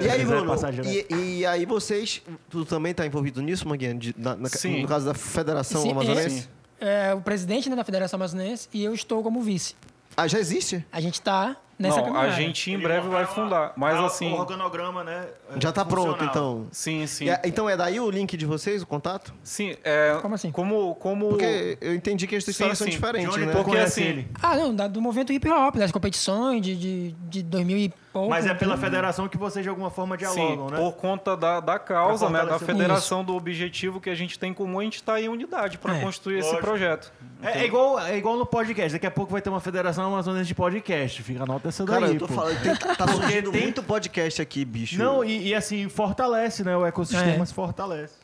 [0.00, 0.54] E aí, Bruno?
[0.84, 2.22] E, e aí vocês...
[2.48, 3.94] Tu também tá envolvido nisso, Manguinha?
[3.94, 4.82] De- na- na- Sim.
[4.82, 6.48] No caso da Federação Sim, Amazonense?
[6.80, 9.74] É o presidente né, da Federação Amazonense e eu estou como vice.
[10.16, 10.84] Ah, já existe?
[10.92, 12.32] A gente tá nessa Não, a caminhada.
[12.32, 13.72] gente em breve vai fundar.
[13.76, 14.32] Mas Ah, assim.
[14.32, 15.26] O organograma, né?
[15.56, 16.66] é, Já tá pronto, então.
[16.70, 17.24] Sim, sim.
[17.26, 19.32] E é- então é daí o link de vocês, o contato?
[19.42, 20.16] Sim, é.
[20.22, 20.50] Como assim?
[20.50, 20.94] Como.
[20.96, 22.90] como Porque eu entendi que as histórias são sim.
[22.92, 23.52] diferentes, De onde né?
[23.52, 24.28] Porque conhece assim, ele?
[24.42, 28.30] Ah, não, da- do movimento hip hop, das competições de, de, de 2000 e pouco.
[28.30, 30.78] Mas é pela federação que vocês de alguma forma dialogam, Sim, né?
[30.80, 34.54] por conta da, da causa, né, da federação, do objetivo que a gente tem em
[34.54, 36.00] comum, a gente está em unidade para É.
[36.00, 36.66] construir esse Lógico.
[36.66, 37.12] projeto.
[37.42, 38.92] É, é igual, é igual no podcast.
[38.94, 41.22] Daqui a pouco vai ter uma federação amazonense de podcast.
[41.22, 42.34] Fica anota essa daí, Cara, eu tô pô.
[42.34, 44.96] falando, tem, tá surgindo tem- muito podcast aqui, bicho.
[44.98, 46.74] Não, e, e assim, fortalece, né?
[46.76, 47.44] O ecossistema É.
[47.46, 48.14] se fortalece.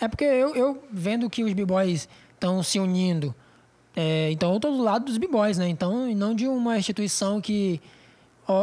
[0.00, 3.34] É porque eu, eu vendo que os b-boys estão se unindo,
[3.96, 5.68] é, então eu tô do lado dos b-boys, né?
[5.68, 7.80] Então, e não de uma instituição que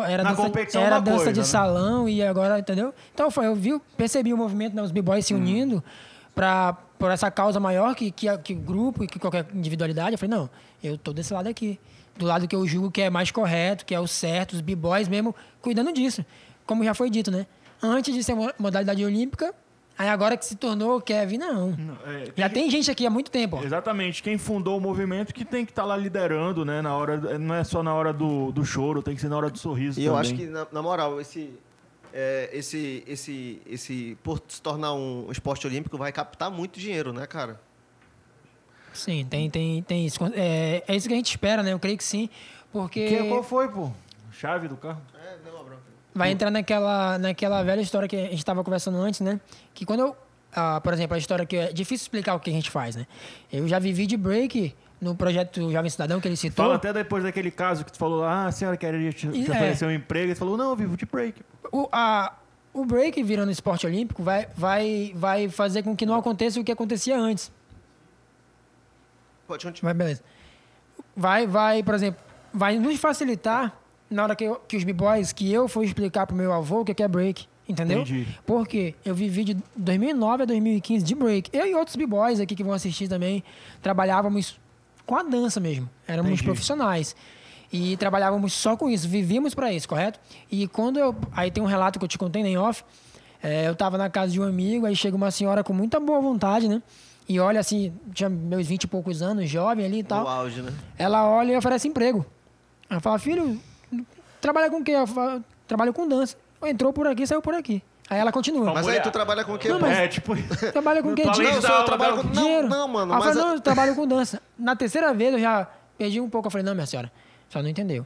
[0.07, 1.45] era Na dança, competição é era dança coisa, de né?
[1.45, 2.93] salão e agora, entendeu?
[3.13, 5.37] Então foi, eu vi, percebi o movimento, né, os b-boys se Hum.
[5.37, 5.83] unindo
[6.33, 10.13] para por essa causa maior que, que, que grupo e que qualquer individualidade.
[10.13, 10.49] Eu falei, não,
[10.83, 11.77] eu tô desse lado aqui.
[12.17, 15.07] Do lado que eu julgo que é mais correto, que é o certo, os b-boys
[15.09, 16.25] mesmo cuidando disso.
[16.65, 17.45] Como já foi dito, né?
[17.83, 19.53] Antes de ser mo- modalidade olímpica,
[19.97, 21.75] aí agora que se tornou Kevin, não.
[22.05, 23.57] É, Já tem gente aqui há muito tempo.
[23.57, 23.63] ó.
[23.63, 24.21] Exatamente.
[24.23, 26.81] Quem fundou o movimento que tem que estar lá liderando, né?
[26.81, 29.49] Na hora, não é só na hora do, do choro, tem que ser na hora
[29.49, 30.07] do sorriso E também.
[30.07, 31.53] eu acho que, na, na moral, esse,
[32.13, 37.25] é, esse, esse, esse, por se tornar um esporte olímpico, vai captar muito dinheiro, né,
[37.25, 37.59] cara?
[38.93, 40.19] Sim, tem, tem, tem isso.
[40.33, 41.73] É, é isso que a gente espera, né?
[41.73, 42.29] Eu creio que sim.
[42.71, 43.91] Porque Que- qual foi, pô?
[44.31, 45.01] Chave do carro?
[45.15, 45.79] É, não, Abraão.
[46.15, 49.39] Vai entrar naquela, naquela velha história que a gente estava conversando antes, né?
[49.73, 50.17] Que quando eu.
[50.55, 53.05] ah, por exemplo, a história que é difícil explicar o que a gente faz, né?
[53.51, 56.63] Eu já vivi de break no projeto Jovem Cidadão que ele citou.
[56.63, 59.51] Fala até depois daquele caso que tu falou lá, ah, a senhora queria te, te
[59.51, 59.53] é.
[59.53, 60.31] oferecer um emprego.
[60.31, 61.41] E tu falou, não, eu vivo de break.
[61.71, 62.33] o, a,
[62.73, 66.71] o break virando esporte olímpico vai, vai, vai fazer com que não aconteça o que
[66.71, 67.51] acontecia antes.
[69.45, 69.93] Pode continuar.
[69.93, 70.23] Mas beleza.
[71.15, 72.21] Vai, vai, por exemplo,
[72.53, 73.77] vai nos facilitar
[74.09, 76.85] na hora que, eu- que os b-boys, que eu for explicar pro meu avô o
[76.85, 77.47] que que é break.
[77.67, 78.01] Entendeu?
[78.01, 78.27] Entendi.
[78.45, 81.49] Porque eu vivi de 2009 a 2015 de break.
[81.51, 83.43] Eu e outros b-boys aqui que vão assistir também
[83.81, 84.59] trabalhávamos
[85.05, 85.89] com a dança mesmo.
[86.07, 86.43] Éramos Entendi.
[86.43, 87.15] profissionais.
[87.73, 90.19] E trabalhávamos só com isso, vivíamos para isso, correto?
[90.51, 91.15] E quando eu.
[91.31, 92.83] Aí tem um relato que eu te contei nem off.
[93.41, 96.19] É, eu estava na casa de um amigo, aí chega uma senhora com muita boa
[96.21, 96.81] vontade, né?
[97.27, 100.27] E olha assim, tinha meus 20 e poucos anos, jovem ali e O tal.
[100.27, 100.71] auge, né?
[100.97, 102.23] Ela olha e oferece emprego.
[102.89, 103.59] Ela fala, filho,
[104.45, 104.91] trabalha com o quê?
[104.91, 106.37] Eu falo, trabalho com dança.
[106.63, 107.81] Entrou por aqui, saiu por aqui.
[108.07, 108.71] Aí ela continua.
[108.71, 109.67] Mas aí tu trabalha com o quê?
[109.67, 110.33] Não, mas- É, tipo...
[110.71, 111.23] Trabalha com o quê?
[111.25, 112.23] Não, só eu trabalho com...
[112.23, 112.69] Não, Dinheiro.
[112.69, 113.33] não, mano, Ela mas...
[113.33, 114.39] falou, não, eu trabalho com dança.
[114.57, 116.47] Na terceira vez eu já perdi um pouco.
[116.47, 117.11] Eu falei, não, minha senhora,
[117.49, 118.05] senhora não entendeu.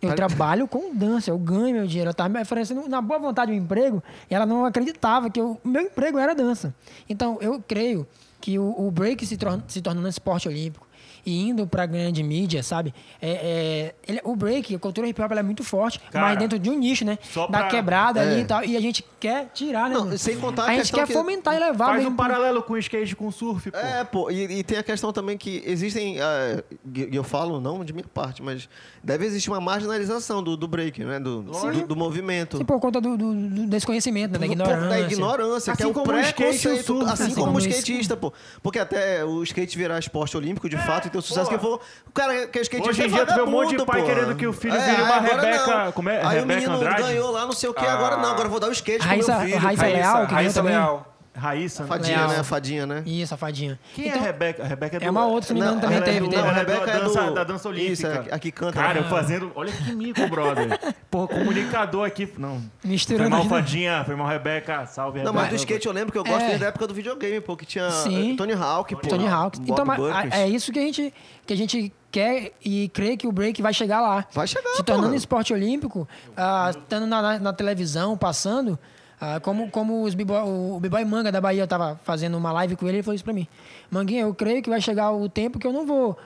[0.00, 2.10] Eu trabalho com dança, eu ganho meu dinheiro.
[2.10, 5.58] Eu tava me oferecendo na boa vontade um emprego e ela não acreditava que o
[5.64, 6.74] meu emprego era dança.
[7.08, 8.06] Então, eu creio
[8.40, 10.86] que o, o break se, torna, se tornando esporte olímpico
[11.26, 12.94] e indo pra grande mídia, sabe?
[13.20, 16.38] É, é, ele- o break, a cultura hip hop ela é muito forte, Cara, mas
[16.38, 17.18] dentro de um nicho, né?
[17.22, 18.30] só Da pra- quebrada É.
[18.32, 18.64] ali e tal.
[18.64, 19.94] E a gente quer tirar, né?
[19.96, 20.18] Não, mano?
[20.18, 22.26] sem contar a a gente questão quer que- fomentar e levar Faz mesmo um pro-
[22.26, 23.76] paralelo com skate com surf, pô.
[23.78, 27.92] É, pô, e, e tem a questão também que existem, e eu falo não de
[27.92, 28.68] minha parte, mas
[29.02, 31.18] deve existir uma marginalização do, do break, né?
[31.20, 32.58] Do, do, do movimento.
[32.58, 34.38] Sim, por conta do, do- do desconhecimento, né?
[34.38, 34.88] da ignorância.
[34.88, 38.32] Da ignorância, que é Assim o o o surf, Assim assim como o skatista, pô.
[38.62, 41.56] Porque até o skate virar esporte olímpico, de fato, e ter o sucesso pô.
[41.56, 41.80] que for.
[42.08, 44.00] O cara que é skatista Hoje em é dia tu vê um monte de pai
[44.00, 44.06] pô.
[44.06, 45.92] querendo que o filho vire aí uma Rebeca- não.
[45.92, 46.18] como é?
[46.18, 47.02] Aí o Rebeca menino Andrade?
[47.02, 49.08] ganhou lá, não sei o que, agora não, agora eu vou dar o skate pro
[49.08, 49.58] Raíssa- meu filho.
[49.58, 49.90] Raíssa pô.
[49.92, 50.74] Leal, que ganhou Raíssa também.
[50.76, 51.13] Leal.
[51.36, 51.82] Raíssa.
[51.82, 51.88] A né?
[51.88, 52.28] fadinha, Leal.
[52.30, 52.36] né?
[52.38, 53.02] A fadinha, né?
[53.04, 53.78] Isso, a fadinha.
[53.94, 54.62] Quem Então, é a Rebeca?
[54.62, 55.04] A Rebeca é do...
[55.04, 56.20] É uma outra, se não me engano, Não, também é teve.
[56.20, 56.40] do- teve.
[56.40, 57.92] a da Rebeca é dança, do- da dança olímpica.
[57.92, 58.72] Isso, é a que canta.
[58.74, 59.50] Cara, eu fazendo...
[59.54, 60.78] Olha que mico, brother.
[61.10, 62.32] Porra, comunicador aqui...
[62.38, 62.60] Não.
[62.80, 63.60] Foi Misturando mal, as duas.
[63.60, 64.02] Fadinha.
[64.04, 64.86] Foi mal, Rebeca.
[64.86, 65.42] Salve, Não, Rebeca.
[65.42, 66.48] mas do skate eu lembro que eu gosto É.
[66.48, 68.36] desde a época do videogame, pô, que tinha Sim.
[68.36, 69.00] Tony Hawk, pô.
[69.08, 69.58] Tony Hawk.
[69.58, 70.34] Bob Então, mas, Burkers.
[70.34, 71.12] é isso que a gente
[71.46, 74.24] que a gente quer e crê que o break vai chegar lá.
[74.32, 75.16] Vai chegar, Se tornando porra.
[75.16, 78.78] esporte olímpico, ah, estando na, na- na televisão, passando,
[79.24, 82.86] ah, como, como os b-boy- o B-Boy Manga da Bahia tava fazendo uma live com
[82.86, 83.46] ele, ele falou isso pra mim.
[83.90, 86.18] Manguinha, eu creio que vai chegar o tempo que eu não vou...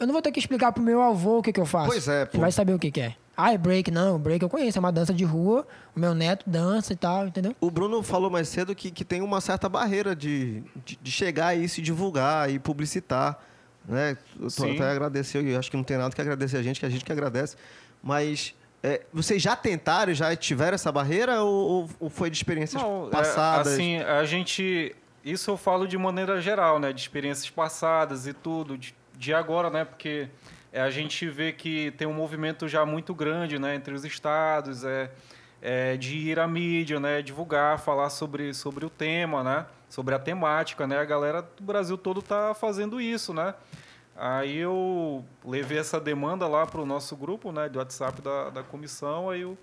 [0.00, 1.88] Eu não vou ter que explicar pro meu avô o que, que eu faço.
[1.88, 2.36] Pois é, pô.
[2.36, 3.16] Ele vai saber o que, que é.
[3.36, 3.90] Ah, é break?
[3.90, 4.78] Não, break eu conheço.
[4.78, 5.66] É uma dança de rua.
[5.94, 7.54] O meu neto dança e tal, entendeu?
[7.60, 11.56] O Bruno falou mais cedo que, que tem uma certa barreira de, de, de chegar
[11.56, 13.40] e se divulgar e publicitar.
[13.88, 14.16] Né?
[14.36, 14.74] Eu tô Sim.
[14.74, 17.04] até agradecer, eu acho que não tem nada que agradecer a gente, que a gente
[17.04, 17.56] que agradece.
[18.00, 23.08] Mas É, vocês já tentaram, já tiveram essa barreira ou, ou foi de experiências Não,
[23.08, 23.72] é, passadas?
[23.72, 24.94] assim, a gente.
[25.24, 26.92] Isso eu falo de maneira geral, né?
[26.92, 29.84] De experiências passadas e tudo, de, de agora, né?
[29.84, 30.28] Porque
[30.72, 33.74] é, a gente vê que tem um movimento já muito grande, né?
[33.74, 35.10] Entre os estados, é,
[35.60, 37.20] é, de ir à mídia, né?
[37.20, 39.66] Divulgar, falar sobre, sobre o tema, né?
[39.88, 40.98] Sobre a temática, né?
[40.98, 43.54] A galera do Brasil todo tá fazendo isso, né?
[44.20, 48.62] Aí eu levei essa demanda lá para o nosso grupo, né, do WhatsApp da, da
[48.64, 49.56] comissão, aí o,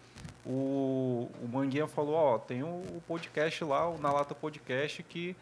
[0.45, 5.35] o, o Manguinha falou, ó, tem o, o podcast lá, o Na Lata Podcast, que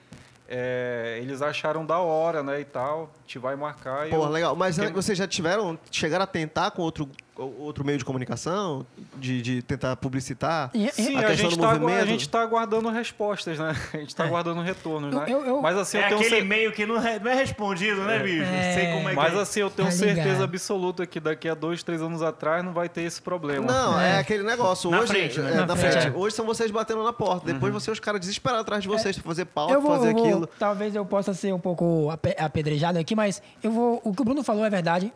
[0.50, 4.10] é, eles acharam da hora, né, e tal, te vai marcar.
[4.10, 4.56] Pô, eu- legal.
[4.56, 8.86] Mas Porque- vocês já tiveram, chegaram a tentar com outro, outro meio de comunicação?
[9.18, 10.70] De, de tentar publicitar?
[10.74, 13.76] E- Sim, a a, questão gente do tá, agu- a gente tá aguardando respostas, né?
[13.94, 14.28] A gente tá É.
[14.28, 15.26] aguardando retornos, né?
[15.28, 18.02] eu- eu- Mas assim, É eu tenho aquele e-mail que não, re- não é respondido,
[18.04, 18.44] né, bicho?
[18.44, 18.74] É.
[18.74, 19.42] Sei como é Mas que é.
[19.42, 22.88] assim, eu tenho Tá certeza absoluta que daqui a dois, três anos atrás não vai
[22.90, 23.66] ter esse problema.
[23.66, 24.16] Não, é.
[24.16, 24.18] É.
[24.20, 24.90] aquele negócio.
[24.92, 25.52] Na Hoje, frente, né?
[25.52, 26.08] é, Na na frente, frente.
[26.16, 26.18] é.
[26.18, 27.46] Hoje são vocês batendo na porta.
[27.52, 27.80] Depois Uhum.
[27.80, 30.48] vocês, os caras desesperados atrás de vocês pra fazer pauta, vou, fazer vou- aquilo.
[30.60, 34.02] talvez eu possa ser um pouco ape- apedrejado aqui, mas eu vou.
[34.04, 35.12] O que o Bruno falou é verdade.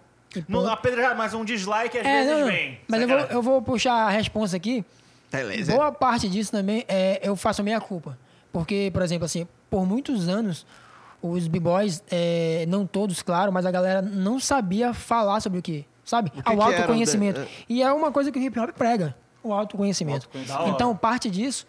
[0.47, 2.47] Não, apedrejar, mas um dislike às é, vezes não, não.
[2.47, 2.79] vem.
[2.87, 4.83] Mas eu vou, eu vou puxar a resposta aqui.
[5.31, 5.73] Beleza.
[5.73, 8.17] Boa parte disso também é eu faço a minha culpa.
[8.51, 10.65] Porque, por exemplo, assim, por muitos anos,
[11.21, 15.85] os b-boys, é, não todos, claro, mas a galera não sabia falar sobre o que,
[16.03, 16.29] sabe?
[16.29, 17.41] que Ao que era, autoconhecimento.
[17.41, 17.47] né?
[17.67, 20.27] E é uma coisa que o hip hop prega, o autoconhecimento.
[20.27, 20.69] Autoconhecimento.
[20.69, 21.67] Então, parte disso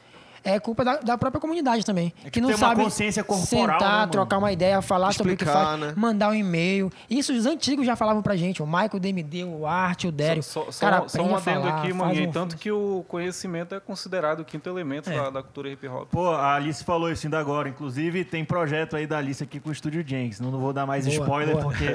[0.54, 2.12] é culpa da, da própria comunidade também.
[2.20, 5.12] É que que não tem uma sabe consciência corporal, sentar, né, trocar uma ideia, falar
[5.12, 5.92] sobre o que Explicar, faz, né?
[5.96, 6.90] mandar um e-mail.
[7.10, 8.62] Isso os antigos já falavam pra gente.
[8.62, 10.42] O Michael DMD, o Art, o Dério.
[10.42, 12.28] Só, só, Cara, só um adendo falar, aqui, Manguinho.
[12.28, 15.16] um- Tanto que o conhecimento é considerado o quinto elemento É.
[15.16, 16.08] da, da cultura hip hop.
[16.10, 17.68] Pô, a Alice falou isso ainda agora.
[17.68, 20.40] Inclusive, tem projeto aí da Alice aqui com o Estúdio Jenks.
[20.40, 21.64] Não, não vou dar mais Boa, spoiler, boa.
[21.64, 21.86] porque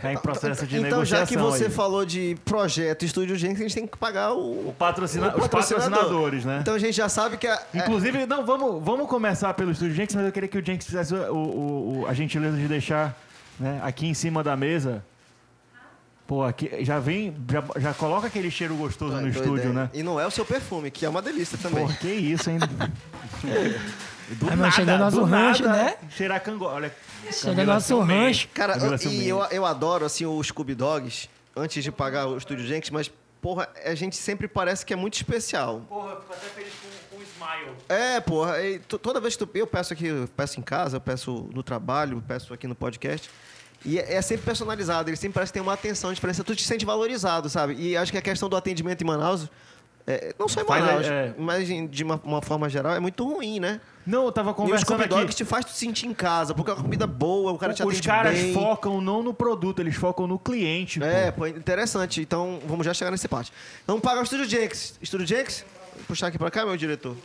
[0.00, 1.70] tá em processo de Então, já negociação que você aí.
[1.70, 5.28] falou de projeto Estúdio Gente, a gente tem que pagar o, O patrocina...
[5.34, 6.58] o Os patrocinadores, né?
[6.60, 9.94] Então a gente já sabe que a, é- Inclusive, não, vamos, vamos começar pelo Estúdio
[9.94, 13.16] Jenks, mas eu queria que o Jenks fizesse o, o- o- a gentileza de deixar
[13.58, 15.04] né, aqui em cima da mesa.
[16.26, 19.72] Pô, aqui já vem, já, já coloca aquele cheiro gostoso no Doida estúdio, ideia.
[19.72, 19.90] né?
[19.92, 21.86] E não é o seu perfume, que é uma delícia também.
[21.86, 22.58] Pô, que isso, hein?
[24.30, 25.96] Do Aí, mano, chegou nosso do rancho, né?
[26.10, 26.64] Cheirar cango.
[26.64, 26.90] Olha,
[27.30, 28.48] Chega Camila nosso rancho.
[28.54, 32.38] Cara, Camila eu- e eu, eu adoro, assim, os Scooby Dogs, antes de pagar o
[32.38, 33.10] Estúdio Jenks, mas,
[33.42, 35.82] porra, a gente sempre parece que é muito especial.
[35.88, 37.01] Porra, fico até feliz com, com o
[37.42, 37.76] Smile.
[37.88, 40.96] É, porra, e to- toda vez que tu, eu peço aqui, eu peço em casa,
[40.96, 43.28] eu peço no trabalho, eu peço aqui no podcast,
[43.84, 46.62] e é, é sempre personalizado, ele sempre parece que tem uma atenção, diferença, tu te
[46.64, 47.74] sente valorizado, sabe?
[47.78, 49.48] E acho que a questão do atendimento em Manaus,
[50.06, 51.34] é, não só em Manaus, é.
[51.38, 53.80] mas em- de uma, uma forma geral, é muito ruim, né?
[54.04, 55.08] Não, eu tava E os conversando aqui.
[55.10, 57.84] Dogs te faz tu sentir em casa, porque é uma comida boa, o cara te
[57.84, 58.52] Os atende caras bem.
[58.52, 60.98] focam não no produto, eles focam no cliente.
[60.98, 61.06] pô.
[61.06, 62.20] É, pô, interessante.
[62.20, 63.52] Então, vamos já chegar nesse parte.
[63.86, 64.98] Vamos pagar o Estúdio Jenks.
[65.00, 65.64] Estúdio Jenks?
[65.96, 67.16] Vou puxar aqui pra cá, meu diretor.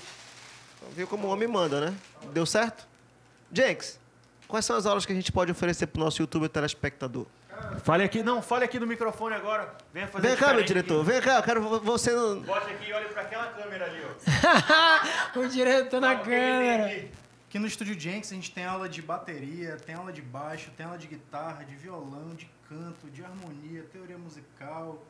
[0.95, 1.95] Viu como o homem manda, né?
[2.33, 2.87] Deu certo?
[3.51, 3.99] Jenks,
[4.47, 7.25] quais são as aulas que a gente pode oferecer pro nosso youtuber telespectador?
[7.83, 9.73] Fale aqui, não, fale aqui no microfone agora.
[9.91, 11.03] Venha fazer Vem cá, meu diretor.
[11.03, 12.33] Vem cá, eu quero vo- você no...
[12.33, 12.45] aqui.
[12.45, 15.39] Bote aqui e olhe pra aquela câmera ali, ó.
[15.39, 16.85] o diretor na o câmera.
[16.85, 17.11] aqui.
[17.49, 20.85] Aqui no Estúdio Jenks a gente tem aula de bateria, tem aula de baixo, tem
[20.85, 25.03] aula de guitarra, de violão, de canto, de harmonia, teoria musical,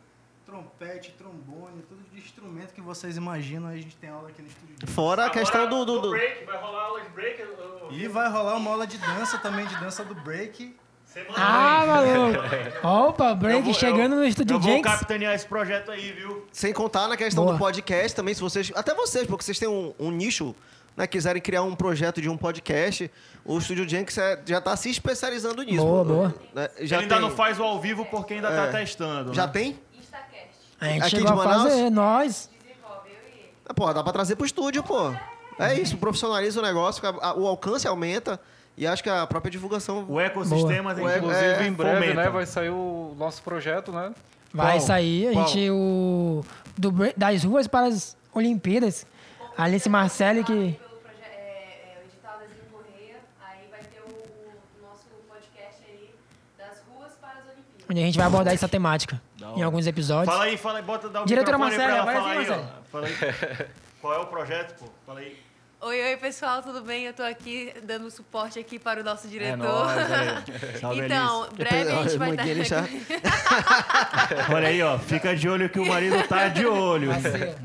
[0.48, 4.76] trompete, trombone, tudo de instrumento que vocês imaginam, a gente tem aula aqui no Estúdio
[4.80, 4.96] Jenks.
[4.96, 5.94] Fora a questão Agora, do...
[5.98, 7.42] do, do- break, vai rolar aula de break.
[7.42, 10.74] eu- E vai rolar uma aula de dança também, de dança do break.
[11.06, 12.18] Semana Ah, aí.
[12.18, 12.40] maluco.
[13.10, 14.90] Opa, Eu break vou- chegando eu- no Estúdio Eu vou Jenks.
[14.92, 16.46] capitanear esse projeto aí, viu?
[16.54, 17.56] Sem contar na questão Boa.
[17.56, 18.72] do podcast também, se vocês...
[18.74, 20.56] Até vocês, porque vocês têm um, um nicho,
[20.96, 21.06] né?
[21.08, 23.10] Quiserem criar um projeto de um podcast,
[23.46, 25.84] o Estúdio Jenks é- já tá se especializando nisso.
[25.84, 26.36] Boa, boa.
[26.54, 26.70] Né?
[26.82, 28.72] Já Ele ainda tem- não faz o ao vivo porque ainda tá É.
[28.72, 29.34] testando.
[29.34, 29.52] Já né?
[29.54, 29.80] tem?
[30.80, 31.64] A gente Aqui chegou de a Manaus?
[31.64, 32.50] fazer, nós.
[33.70, 35.14] Ah, Pô, dá pra trazer pro estúdio, pô.
[35.60, 38.40] É isso, profissionaliza o negócio, a- a- o alcance aumenta
[38.78, 40.06] e acho que a própria divulgação.
[40.08, 42.24] O ecossistema tem O eco- Inclusive, É, em breve, fomenta.
[42.24, 44.14] né, vai sair o nosso projeto, né?
[44.54, 44.82] Vai Qual?
[44.88, 45.48] sair, a Qual?
[45.48, 46.46] gente, o.
[46.78, 49.06] Do, bre- das ruas para as Olimpíadas.
[49.58, 50.54] Alice Marcelli que.
[50.54, 55.82] Pelo proje- é, é, o edital da Correia, aí vai ter o, o nosso podcast
[55.90, 56.12] aí
[56.58, 57.86] das ruas para as Olimpíadas.
[57.90, 59.20] Onde a gente vai abordar essa temática
[59.56, 60.34] em alguns episódios.
[60.34, 62.84] Fala aí, fala aí, bota o Diretora Marcela, pra ela aparece falar aí, aí, ó.
[62.92, 63.14] Fala aí.
[64.02, 64.86] Qual é o projeto, pô?
[65.06, 65.47] Fala aí.
[65.80, 67.04] Oi, oi, pessoal, tudo bem?
[67.06, 69.58] Eu tô aqui dando suporte aqui para o nosso É diretor.
[69.60, 70.38] nóis, aí.
[70.82, 72.64] Salve, então, breve a gente vai estar...
[72.64, 72.84] já-
[74.56, 74.98] Olha aí, ó.
[74.98, 77.12] Fica de olho que o marido tá de olho.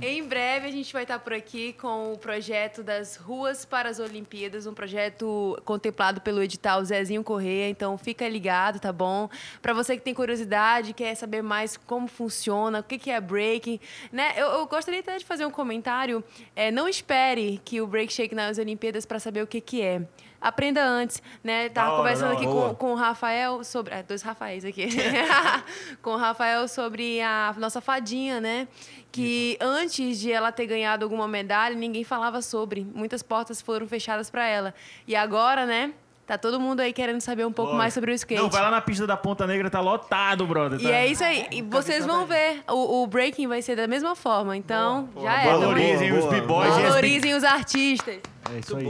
[0.03, 3.99] Em breve a gente vai estar por aqui com o projeto das Ruas para as
[3.99, 9.31] Olimpíadas, um projeto contemplado pelo edital Zezinho Correia, então fica ligado, tá bom?
[9.63, 13.81] Para você que tem curiosidade, quer saber mais como funciona, o que que é breaking,
[14.13, 14.35] né?
[14.37, 16.23] Eu, eu gostaria até de fazer um comentário,
[16.55, 20.03] é, não espere que o break chegue nas Olimpíadas para saber o que que é.
[20.41, 21.69] Aprenda antes, né?
[21.69, 23.95] Tava hora, conversando aqui com, com o Rafael sobre.
[23.95, 24.89] É, dois Rafaéis aqui.
[26.03, 28.67] com o Rafael sobre a nossa fadinha, né?
[29.13, 32.85] Que antes de ela ter ganhado alguma medalha, ninguém falava sobre.
[32.93, 34.75] Muitas portas foram fechadas para ela.
[35.07, 35.93] E agora, né?
[36.27, 38.41] Tá todo mundo aí querendo saber um pouco mais sobre o skate.
[38.41, 40.81] Não, vai lá na pista da Ponta Negra, tá lotado, brother.
[40.81, 40.91] E tá?
[40.91, 41.47] é isso aí.
[41.51, 42.62] E vocês vão ver.
[42.68, 44.57] O, o breaking vai ser da mesma forma.
[44.57, 45.47] Então, já é.
[45.47, 46.41] Valorizem Boa, os boa.
[46.41, 48.20] b-boys e Valorizem os artistas.
[48.55, 48.87] É isso aí.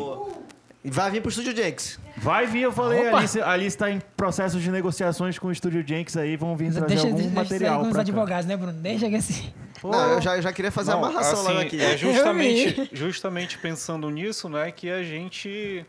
[0.85, 1.99] E vai vir pro Estúdio Jenks.
[2.17, 3.17] Vai vir, eu falei, Opa!
[3.17, 6.57] a Alice, a Alice tá em processo de negociações com o Estúdio Jenks aí, vão
[6.57, 8.73] vir trazer Deixa, algum deixa, material com os advogados, né, Bruno?
[8.73, 9.53] Deixa que assim.
[9.83, 11.81] Não, eu já, eu já queria fazer Não, a amarração assim, lá aqui.
[11.81, 15.87] É justamente, justamente pensando nisso, né, que a gente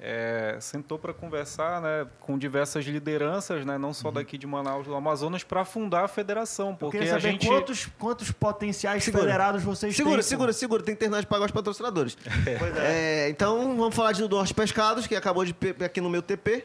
[0.00, 4.94] é, sentou para conversar, né, com diversas lideranças, né, não só daqui de Manaus, do
[4.94, 9.24] Amazonas, para fundar a federação, Eu porque queria a saber gente quantos, quantos potenciais Segura.
[9.24, 10.22] federados vocês Segura, têm.
[10.22, 10.82] segura, segura.
[10.82, 12.16] Tem que terminar de pagar os patrocinadores.
[12.76, 16.64] É, então, vamos falar de do Norte Pescados, que acabou de aqui no meu TP.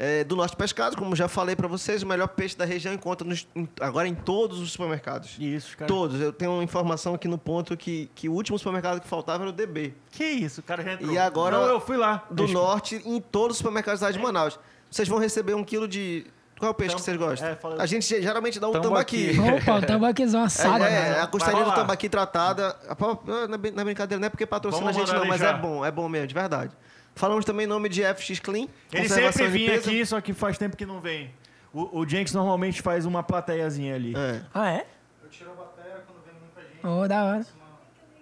[0.00, 3.26] É, do Norte Pescados, como já falei pra vocês, o melhor peixe da região encontra
[3.26, 5.36] nos- em- agora em todos os supermercados.
[5.40, 5.88] Isso, cara.
[5.88, 6.20] Todos.
[6.20, 9.50] Eu tenho uma informação aqui no ponto que, que o último supermercado que faltava era
[9.50, 9.94] o DB.
[10.12, 11.12] Que isso, o cara já entrou.
[11.12, 12.24] E agora- Não, eu fui lá.
[12.30, 14.56] Do Deixa- Norte, em todos os supermercados da cidade de Manaus.
[14.88, 16.24] Vocês vão receber um quilo de.
[16.60, 17.48] Qual é o peixe que vocês gostam?
[17.48, 19.34] é, A gente geralmente dá um Tambaqui.
[19.36, 19.62] tambaqui.
[19.62, 20.82] Opa, o tambaquizão assado.
[20.84, 21.08] É, né?
[21.18, 22.76] é, a costaria do tambaqui tratada.
[22.88, 25.40] a pau- Não é é brincadeira, não é porque patrocina Vamos a gente, não, mas
[25.42, 26.72] é bom, é bom mesmo, de verdade.
[27.18, 28.68] Falamos também em nome de FX Clean.
[28.92, 29.90] Ele sempre vinha limpeza.
[29.90, 31.34] aqui, só que faz tempo que não vem.
[31.72, 34.14] O, o Jenks normalmente faz uma plateiazinha ali.
[34.16, 34.40] É.
[34.54, 34.86] Ah, é?
[35.24, 36.86] Eu tiro a bateria quando vem muita gente.
[36.86, 37.46] Ô, da hora.
[37.56, 37.66] Uma,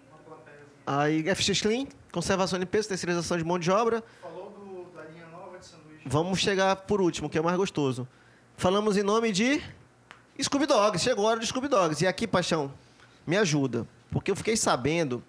[0.08, 1.28] uma plateiazinha.
[1.28, 4.02] Aí FX Clean, conservação e limpeza, terceirização de mão de obra.
[4.22, 6.02] Falou do, da linha nova de sanduíche.
[6.06, 8.08] Vamos chegar por último, que é o mais gostoso.
[8.56, 9.62] Falamos em nome de
[10.42, 11.04] Scooby Dogs.
[11.04, 12.02] Chegou a hora de Scooby Dogs.
[12.02, 12.72] E aqui, Paixão,
[13.26, 13.86] me ajuda.
[14.10, 15.22] Porque eu fiquei sabendo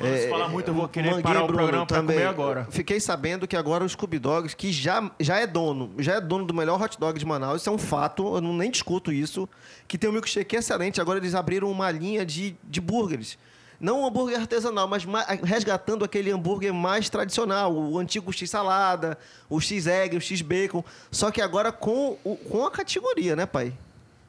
[0.00, 2.66] Mano, se falar muito, eu vou querer Manguei parar o Bruno programa pra comer agora.
[2.70, 6.44] Fiquei sabendo que agora o Scooby Dogs, que já, já é dono, já é dono
[6.46, 9.48] do melhor hot dog de Manaus, isso é um fato, eu não, nem discuto isso,
[9.86, 11.00] que tem um milkshake excelente.
[11.00, 13.38] Agora eles abriram uma linha de, de burgers.
[13.78, 19.16] Não um hambúrguer artesanal, mas ma- resgatando aquele hambúrguer mais tradicional, o antigo X-salada,
[19.48, 20.84] o X-egg, o X-bacon.
[21.10, 23.72] Só que agora com, o- com a categoria, né, pai?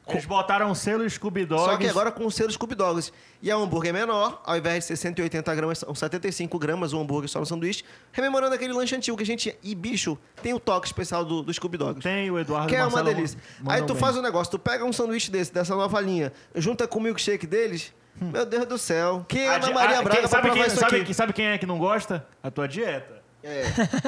[0.08, 1.64] Eles botaram o selo Scooby Dogs.
[1.64, 3.12] Só que agora com o selo Scooby Dogs.
[3.40, 7.00] E é um hambúrguer menor, ao invés de ser 180 gramas, são 75 gramas o
[7.00, 7.84] hambúrguer só no sanduíche.
[8.12, 9.56] Rememorando aquele lanche antigo que a gente.
[9.62, 12.02] E, bicho, tem o toque especial do, do Scooby Dogs.
[12.02, 13.38] Tem o Eduardo Que é uma delícia.
[13.66, 14.00] Aí tu bem.
[14.00, 17.46] faz um negócio, tu pega um sanduíche desse, dessa nova linha, junta com o milkshake
[17.46, 17.94] deles.
[18.20, 19.24] Meu Deus do céu.
[19.26, 21.32] Quem é A Ana Maria a- Braga quem- pra sabe quem, isso sabe, quem- sabe
[21.32, 22.26] quem é que não gosta?
[22.42, 23.11] A tua dieta.
[23.44, 23.64] É.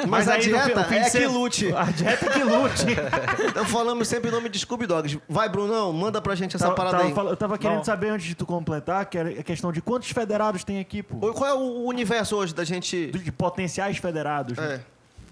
[0.08, 1.72] Mas, a aí, no dieta é que lute.
[1.74, 2.86] A dieta é que lute.
[3.48, 5.18] Então falamos sempre o nome de Scooby Dogs.
[5.28, 7.14] Vai, Brunão, manda pra gente essa Tava- parada tava aí.
[7.14, 7.84] fal- eu tava querendo Não.
[7.84, 11.32] saber antes de tu completar, que era a questão de quantos federados tem aqui, pô?
[11.32, 13.06] Qual é o universo hoje da gente.
[13.10, 14.56] De, potenciais federados.
[14.56, 14.80] né?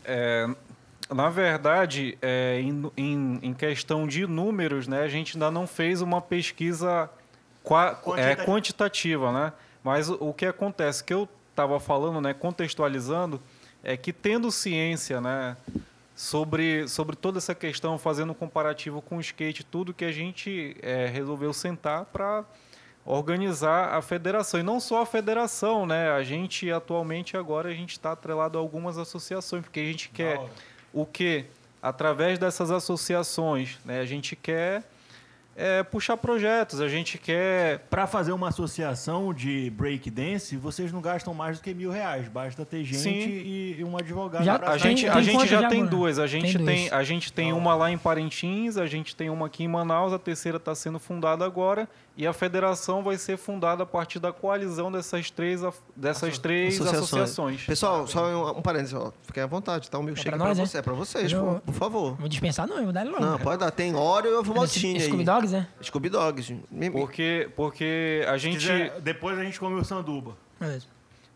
[0.05, 0.47] É.
[0.49, 5.67] É, na verdade, é, em, em- em questão de números, né, a gente ainda não
[5.67, 7.09] fez uma pesquisa
[7.63, 9.53] qua- é, Quantita- quantitativa, né?
[9.85, 13.41] Mas o, o que acontece, que eu estava falando, né, contextualizando,
[13.83, 15.57] é que tendo ciência, né,
[16.15, 20.77] sobre, sobre toda essa questão, fazendo um comparativo com o skate, tudo que a gente
[20.83, 22.45] é, resolveu sentar para
[23.05, 24.61] organizar a federação.
[24.61, 26.11] E não só a federação, né?
[26.13, 30.41] A gente, atualmente, agora, a gente está atrelado a algumas associações, porque a gente quer
[30.93, 31.47] o que?
[31.83, 34.01] Através dessas associações, né?
[34.01, 34.85] A gente quer
[35.57, 37.81] é, puxar projetos, a gente quer...
[37.91, 42.27] Para fazer uma associação de breakdance, vocês não gastam mais do que mil reais.
[42.29, 43.11] Basta ter gente Sim.
[43.11, 44.45] e, e um advogado.
[44.45, 46.19] Já- pra A Tem- gente, tem a gente quantas já tem duas.
[46.19, 46.93] A gente Tem tem, duas.
[46.93, 50.19] a gente tem uma lá em Parintins, a gente tem uma aqui em Manaus, a
[50.19, 54.93] terceira está sendo fundada agora e a federação vai ser fundada a partir da coalizão
[54.93, 55.63] dessas três,
[55.97, 57.65] dessas três associações.
[57.65, 59.13] Pessoal, só um, um parênteses, ó.
[59.23, 59.99] Fiquem à vontade, tá?
[59.99, 60.67] O milkshake pra pra, nós, é?
[60.67, 62.17] você, é pra vocês, Eu- por, por favor.
[62.17, 63.25] Vou dispensar não, eu vou dar ele logo.
[63.25, 63.71] Não, pode dar.
[63.71, 65.07] Tem Oreo e ovo maltine aí.
[65.07, 65.69] Scooby Dogs, né?
[65.83, 66.57] Scooby Dogs.
[66.93, 68.59] Porque, porque a gente...
[68.59, 70.37] quiser, depois a gente come o sanduba.
[70.61, 70.87] Beleza.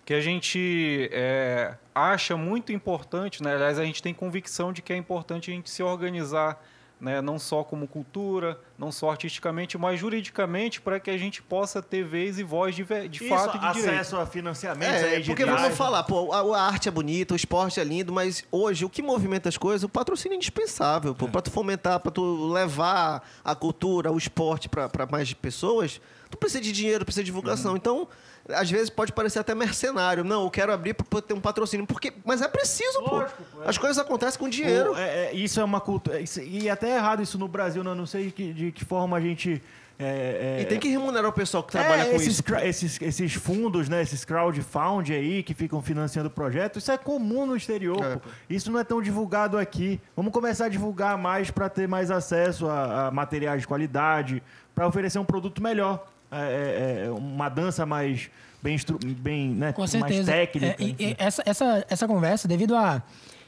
[0.05, 3.55] que a gente é, acha muito importante, né?
[3.55, 6.63] aliás, a gente tem convicção de que é importante a gente se organizar
[6.99, 11.83] né, não só como cultura, não só artisticamente, mas juridicamente, para que a gente possa
[11.83, 13.95] ter vez e voz de, de Isso, fato e de direito.
[13.95, 17.79] acesso a financiamentos, É, porque vamos falar, pô, a, a arte é bonita, o esporte
[17.79, 21.43] é lindo, mas hoje o que movimenta as coisas, o patrocínio é indispensável, pô, pra
[21.43, 26.73] tu fomentar, pra tu levar a cultura, o esporte pra mais pessoas, tu precisa de
[26.73, 27.73] dinheiro, precisa de divulgação.
[27.73, 27.77] Uhum.
[27.77, 28.09] Então,
[28.51, 30.23] às vezes pode parecer até mercenário.
[30.25, 33.59] Não, eu quero abrir poder ter um patrocínio, porque mas é preciso, Lógico, pô.
[33.59, 33.69] pô, é.
[33.69, 34.91] As coisas acontecem com dinheiro.
[34.91, 36.21] Ou, é, é, isso é uma cultura.
[36.21, 37.95] isso- E até é errado isso no Brasil, né?
[37.95, 39.63] Não sei que- de que forma a gente.
[39.99, 42.43] é, é, E tem que remunerar o pessoal que trabalha é, com esses, isso.
[42.63, 44.03] Esses, esses fundos, né?
[44.03, 48.05] Esses crowdfund aí que ficam financiando projetos, isso é comum no exterior.
[48.05, 48.29] É, pô.
[48.49, 49.99] Isso não é tão divulgado aqui.
[50.15, 54.43] Vamos começar a divulgar mais para ter mais acesso a, a materiais de qualidade,
[54.75, 56.07] para oferecer um produto melhor.
[56.45, 58.31] É, é, é, uma dança mais
[58.63, 58.77] bem,
[59.19, 60.33] bem né, Com mais certeza.
[60.33, 60.67] técnica.
[60.83, 62.97] É, e- e essa, essa, essa conversa, devido a.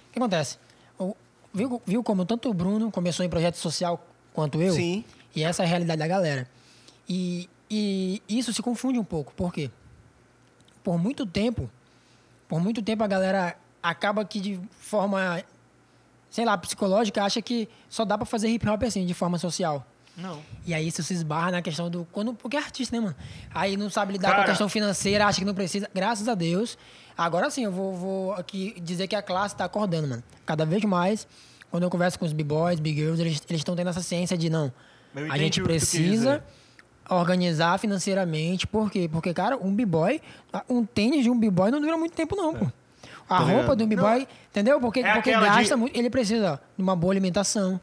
[0.08, 0.58] O que acontece?
[0.98, 1.16] O-
[1.52, 4.72] viu, viu como tanto o Bruno começou em projeto social quanto eu?
[4.72, 5.04] Sim.
[5.34, 6.48] E essa é a realidade da galera.
[7.08, 9.32] E, e isso se confunde um pouco.
[9.34, 9.70] Por quê?
[10.82, 11.68] Por muito tempo,
[12.48, 15.42] por muito tempo a galera acaba que de forma,
[16.30, 19.86] sei lá, psicológica, acha que só dá pra fazer hip hop assim, de forma social.
[20.18, 20.40] Não.
[20.66, 22.04] E aí isso se esbarra na questão do.
[22.12, 23.16] Quando, porque é artista, né, mano?
[23.54, 24.44] Aí não sabe lidar com Cara.
[24.44, 25.88] a questão financeira, acha que não precisa.
[25.94, 26.76] Graças a Deus.
[27.16, 30.22] Agora sim, eu vou, vou aqui dizer que a classe tá acordando, mano.
[30.44, 31.26] Cada vez mais,
[31.70, 34.72] quando eu converso com os b-boys, b-girls, eles estão tendo essa ciência de não.
[35.14, 36.42] Eu a gente precisa
[37.08, 38.66] organizar financeiramente.
[38.66, 39.08] Por quê?
[39.10, 40.20] Porque, cara, um b-boy,
[40.68, 42.66] um tênis de um b-boy não dura muito tempo, não, pô.
[43.28, 43.76] A Tô roupa ligado.
[43.76, 44.80] do b-boy, entendeu?
[44.80, 45.96] Porque, É porque aquela de- gasta muito.
[45.98, 47.80] Ele precisa de uma boa alimentação.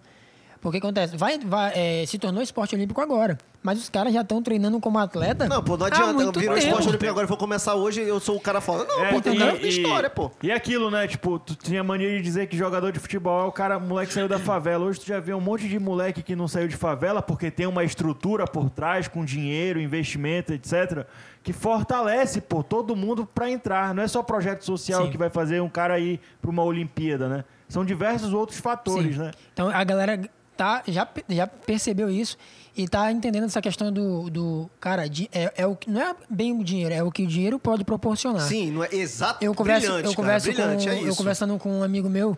[0.66, 3.38] Porque acontece, vai, vai, é, se tornou esporte olímpico agora.
[3.62, 5.48] Mas os caras já estão treinando como atleta.
[5.48, 6.10] Não, pô, não adianta.
[6.10, 6.68] Eu muito viro o tempo.
[6.68, 8.84] esporte olímpico agora, eu vou começar hoje eu sou o cara foda.
[8.86, 10.32] Não, É, pô, tem e- cara que tem e- história, pô.
[10.42, 11.08] E aquilo, né?
[11.08, 14.14] Tipo, tu tinha mania de dizer que jogador de futebol é o cara, moleque que
[14.16, 14.86] saiu da favela.
[14.86, 17.68] Hoje tu já vê um monte de moleque que não saiu de favela porque tem
[17.68, 21.06] uma estrutura por trás, com dinheiro, investimento, etc.
[21.44, 23.94] Que fortalece, pô, todo mundo pra entrar.
[23.94, 25.12] Não é só projeto social Sim.
[25.12, 27.44] que vai fazer um cara ir pra uma Olimpíada, né?
[27.68, 29.22] São diversos outros fatores, Sim.
[29.24, 29.32] né?
[29.54, 30.20] Então a galera
[30.56, 32.38] tá, já, já percebeu isso
[32.78, 34.30] e tá entendendo essa questão do.
[34.30, 37.24] do cara, di- é, é o, que- não é bem o dinheiro, é o que
[37.24, 38.42] o dinheiro pode proporcionar.
[38.42, 39.44] Sim, não é exato.
[39.44, 41.08] Eu converso, brilhante, eu converso cara, brilhante, com, é isso.
[41.08, 42.38] eu conversando com um amigo meu.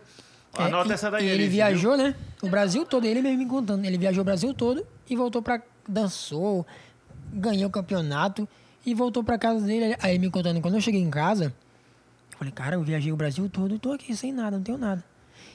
[0.58, 2.14] é, Anota e- essa daí, ele Alice, viajou, né?
[2.42, 3.84] O Brasil todo, ele mesmo me contando.
[3.84, 5.60] Ele viajou o Brasil todo e voltou pra.
[5.88, 6.66] dançou,
[7.32, 8.48] ganhou o campeonato
[8.86, 9.96] e voltou pra casa dele.
[10.00, 11.46] Aí ele me contando, quando eu cheguei em casa,
[12.32, 14.78] eu falei, cara, eu viajei o Brasil todo e tô aqui sem nada, não tenho
[14.78, 15.02] nada.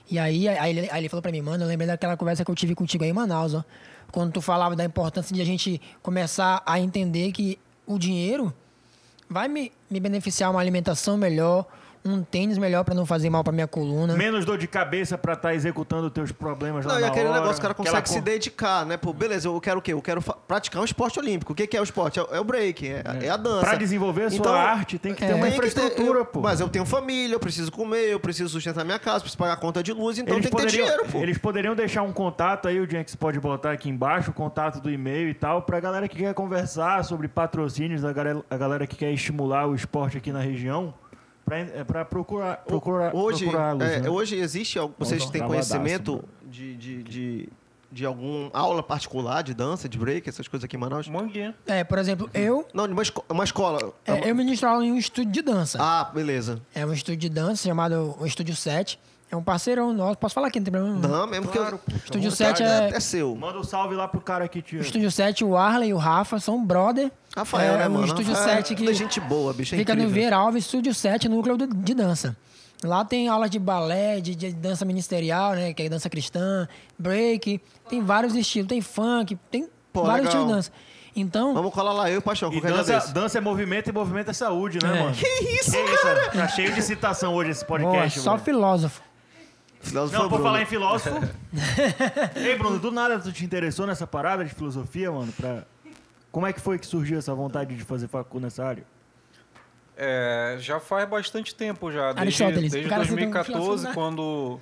[0.09, 2.51] E aí, aí, ele, aí ele falou pra mim, mano, eu lembrei daquela conversa que
[2.51, 3.63] eu tive contigo aí em Manaus, ó.
[4.11, 8.53] Quando tu falava da importância de a gente começar a entender que o dinheiro
[9.29, 11.65] vai me, me beneficiar uma alimentação melhor,
[12.05, 14.13] um tênis melhor pra não fazer mal pra minha coluna.
[14.15, 17.39] Menos dor de cabeça pra estar executando teus problemas lá Não, e na aquele hora.
[17.39, 18.97] negócio, o cara consegue se dedicar, né?
[18.97, 19.93] Pô, beleza, eu quero o quê?
[19.93, 21.53] Eu quero praticar um esporte olímpico.
[21.53, 22.19] O que que é o esporte?
[22.19, 23.61] É, é o break, é, é a dança.
[23.61, 26.41] Pra desenvolver a sua Então, arte, tem que ter é, uma ter- infraestrutura, eu- pô.
[26.41, 29.57] Mas eu tenho família, eu preciso comer, eu preciso sustentar minha casa, preciso pagar a
[29.57, 31.19] conta de luz, então eles, tem que ter dinheiro, pô.
[31.19, 34.91] eles poderiam deixar um contato aí, o Jenks pode botar aqui embaixo, o contato do
[34.91, 38.95] e-mail e tal, pra galera que quer conversar sobre patrocínios, a galera, a galera que
[38.97, 40.93] quer estimular o esporte aqui na região,
[41.45, 44.09] pra, é, procurar, procurar, hoje, é, né?
[44.09, 47.49] hoje existe, vocês têm conhecimento de, de, de,
[47.91, 51.07] de alguma aula particular de dança, de break, essas coisas aqui em Manaus?
[51.07, 51.55] Manguinha.
[51.65, 53.93] É, por exemplo, eu, Não, de uma, esco- uma escola.
[54.05, 55.77] é, eu ministro aula em um estúdio de dança.
[55.81, 56.61] Ah, beleza.
[56.73, 58.99] É um estúdio de dança chamado o Estúdio 7.
[59.33, 60.15] É um parceirão nosso.
[60.19, 61.11] Posso falar aqui, não tem problema nenhum.
[61.11, 61.97] Não, mesmo Claro, que eu...
[61.97, 63.35] Estúdio o 7 cara é- é seu.
[63.35, 64.77] Manda um salve lá pro cara que te...
[64.77, 67.11] O Estúdio 7, o Arley e o Rafa são brother.
[67.35, 68.05] Rafael, é, né, o mano?
[68.05, 70.23] Estúdio Rafael 7 que é gente boa, bicho, é fica no incrível.
[70.29, 72.37] Ver Alves, Estúdio 7, núcleo do- de dança.
[72.83, 75.73] Lá tem aulas de balé, de, de dança ministerial, né?
[75.73, 76.67] Que é dança cristã,
[76.99, 77.59] break.
[77.89, 78.67] Tem vários estilos.
[78.67, 80.41] Tem funk, tem Pô, vários legal.
[80.43, 80.71] estilos de dança.
[81.15, 84.29] Então, Vamos colar lá, eu e o Paixão, E dança, dança é movimento e movimento
[84.31, 85.01] é saúde, né, É.
[85.03, 85.15] mano?
[85.15, 86.29] Que isso, Que cara?
[86.29, 88.19] Tá cheio de citação hoje esse boa, podcast.
[88.19, 88.43] só mano.
[88.43, 89.01] filósofo.
[89.83, 90.43] Filósofo Não, por Bruno.
[90.43, 91.19] falar em filósofo.
[92.35, 95.31] Ei, Bruno, do nada tu te interessou nessa parada de filosofia, mano?
[95.33, 95.65] Pra...
[96.31, 98.85] Como é que foi que surgiu essa vontade de fazer facul nessa área?
[99.95, 104.59] É, já faz bastante tempo já, desde, desde o cara senta um 2014, filósofo, quando,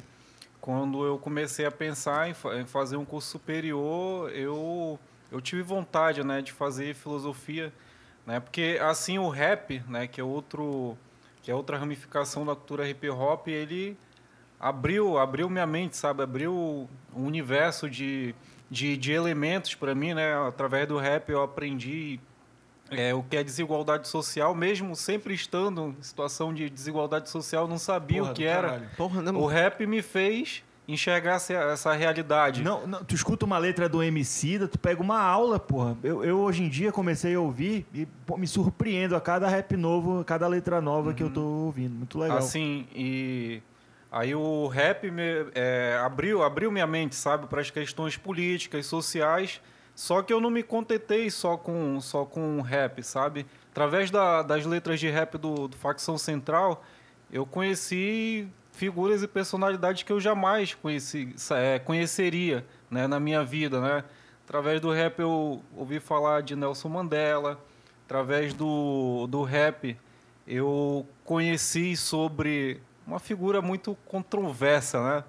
[0.59, 4.99] quando eu comecei a pensar em, em fazer um curso superior, eu,
[5.31, 7.71] eu tive vontade né, de fazer filosofia,
[8.27, 10.97] né, porque assim o rap, né, que é outro
[11.41, 13.97] que é outra ramificação da cultura hip hop, ele
[14.61, 18.35] abriu abriu minha mente, sabe, abriu um universo de,
[18.69, 22.19] de, de elementos para mim, né, através do rap eu aprendi
[22.91, 27.77] é, o que é desigualdade social, mesmo sempre estando em situação de desigualdade social, não
[27.77, 28.89] sabia Porra o que era.
[28.97, 29.45] Porra, né, O mano?
[29.47, 32.61] rap me fez enxergar essa, realidade.
[32.63, 35.97] Não, não, tu escuta uma letra do Emicida, tu pega uma aula, porra.
[36.03, 39.77] Eu, eu hoje em dia comecei a ouvir e pô, me surpreendo a cada rap
[39.77, 41.95] novo, a cada letra nova que eu tô ouvindo.
[41.95, 42.39] Muito legal.
[42.39, 43.61] Assim, e
[44.11, 45.23] aí o rap me,
[45.55, 49.61] é, abriu, abriu minha mente, sabe, para as questões políticas, sociais.
[49.95, 53.45] Só que eu não me contentei só com só com rap, sabe?
[53.71, 56.83] Através da- das letras de rap do, do Facção Central,
[57.31, 63.79] eu conheci figuras e personalidades que eu jamais conheci, é, conheceria né, na minha vida,
[63.81, 64.03] né?
[64.45, 67.59] Através do rap eu ouvi falar de Nelson Mandela,
[68.05, 69.97] através do, do rap
[70.47, 75.23] eu conheci sobre uma figura muito controversa, né?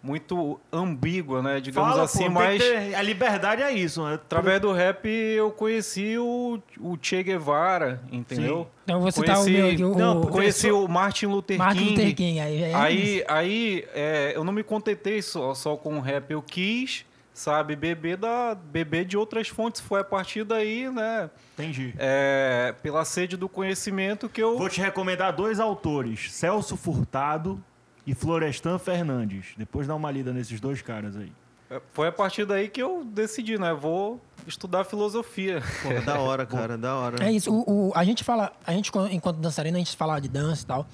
[0.00, 1.58] Muito ambígua, né?
[1.60, 4.14] Digamos Fala, assim, pô, mas ter- a liberdade é isso, né?
[4.14, 8.68] através do rap eu conheci o, o Che Guevara, entendeu?
[8.84, 11.90] Então eu vou citar o Conheci- meu o, não, Conheci o Martin Luther Martin King.
[11.90, 12.38] Luther King.
[12.40, 16.30] Aí, é Aí, aí é, eu não me contentei só, só com o rap.
[16.30, 17.04] Eu quis,
[17.38, 19.80] sabe, beber, da, beber de outras fontes.
[19.80, 21.94] Foi a partir daí, né, Entendi.
[21.98, 24.58] é, pela sede do conhecimento que eu...
[24.58, 27.62] Vou te recomendar dois autores, Celso Furtado
[28.06, 29.54] e Florestan Fernandes.
[29.56, 31.32] Depois dá uma lida nesses dois caras aí.
[31.70, 35.62] é, Foi a partir daí que eu decidi, né, vou estudar filosofia.
[35.82, 37.24] Pô, da hora, cara, da hora.
[37.24, 37.52] É isso.
[37.52, 40.66] O, o- a gente fala, a gente enquanto dançarina, a gente fala de dança e
[40.66, 40.86] tal.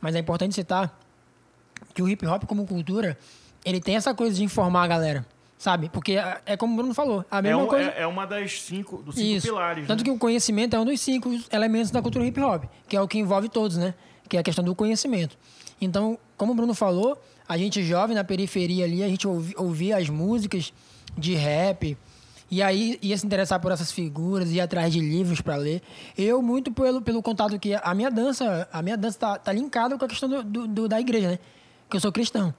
[0.00, 0.98] Mas é importante citar
[1.94, 3.16] que o hip hop como cultura,
[3.64, 5.26] ele tem essa coisa de informar a galera,
[5.62, 5.88] sabe?
[5.88, 7.90] Porque é, é como o Bruno falou, a É, mesma um- coisa.
[7.90, 9.46] é- é uma das cinco, dos cinco Isso.
[9.46, 9.86] pilares.
[9.86, 10.04] Tanto né?
[10.06, 13.06] que o conhecimento é um dos cinco elementos da cultura hip hop, que é o
[13.06, 13.94] que envolve todos, né?
[14.28, 15.38] Que é a questão do conhecimento.
[15.80, 17.16] Então, como o Bruno falou,
[17.48, 20.72] a gente jovem na periferia ali, a gente ouvi- ouvia as músicas
[21.16, 21.96] de rap,
[22.50, 25.80] e aí ia se interessar por essas figuras, ia atrás de livros para ler.
[26.18, 29.96] Eu, muito pelo, pelo contato que a minha dança, a minha dança tá, tá linkada
[29.96, 31.38] com a questão do, do- do- da igreja, né?
[31.88, 32.52] Que eu sou cristão.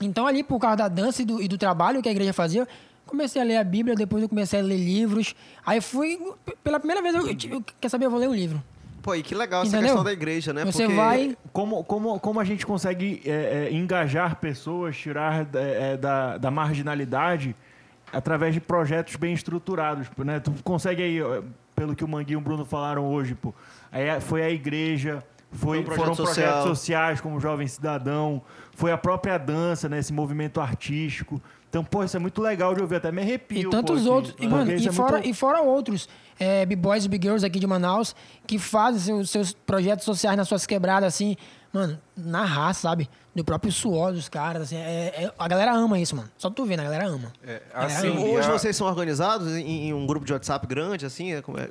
[0.00, 2.66] Então, ali, por causa da dança e do, e do trabalho que a igreja fazia,
[3.06, 5.34] comecei a ler a Bíblia, depois eu comecei a ler livros.
[5.64, 6.18] Aí fui,
[6.64, 8.62] pela primeira vez, eu, eu, eu- quer saber, eu vou ler um livro.
[9.02, 9.88] Pô, e que legal essa Entendeu?
[9.88, 10.64] questão da igreja, né?
[10.64, 11.36] Você Porque vai.
[11.52, 16.50] Como, como, como a gente consegue é, é, engajar pessoas, tirar é, é, da, da
[16.50, 17.56] marginalidade
[18.12, 20.38] através de projetos bem estruturados, né?
[20.40, 21.18] Tu consegue aí,
[21.74, 23.54] pelo que o Manguinho e o Bruno falaram hoje, pô,
[23.90, 26.34] aí é- foi a igreja, foi, Foi um projeto foram social.
[26.46, 28.40] projetos sociais como Jovem Cidadão,
[28.74, 29.98] foi a própria dança, né?
[29.98, 31.40] Esse movimento artístico.
[31.68, 33.58] Então, pô, isso é muito legal de ouvir, até me arrepio.
[33.58, 34.34] E pô, tantos aqui, outros.
[34.40, 36.08] E, mano, e, é fora, muito- e fora outros.
[36.38, 38.14] É, B-Boys e B-Girls aqui de Manaus,
[38.46, 41.36] que fazem seus, seus projetos sociais nas suas quebradas, assim,
[41.72, 43.08] mano, na raça, sabe?
[43.34, 44.62] Do próprio suor dos caras.
[44.62, 46.28] Assim, é- é- a galera ama isso, mano.
[46.36, 47.32] Só tu vendo, a galera ama.
[47.46, 48.20] É, A galera assim, ama.
[48.20, 51.32] e Hoje vocês são organizados em, em um grupo de WhatsApp grande, assim?
[51.34, 51.68] É, como é?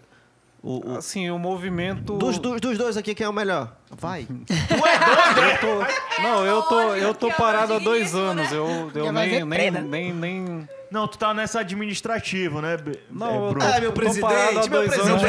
[0.61, 2.17] O, o- Assim, o movimento...
[2.17, 3.71] dos, dos, dos dois aqui, quem é o melhor?
[3.91, 4.27] Vai.
[4.29, 8.51] Eu tô- não, eu tô, eu tô parado há dois disso, anos.
[8.51, 8.57] né?
[8.57, 10.69] Eu, eu nem, nem, nem, nem...
[10.91, 12.77] Não, tu tá nessa administrativo, né,
[13.11, 13.59] Não, é, Bruno?
[13.59, 15.21] tô- Ah, meu presidente, meu anos.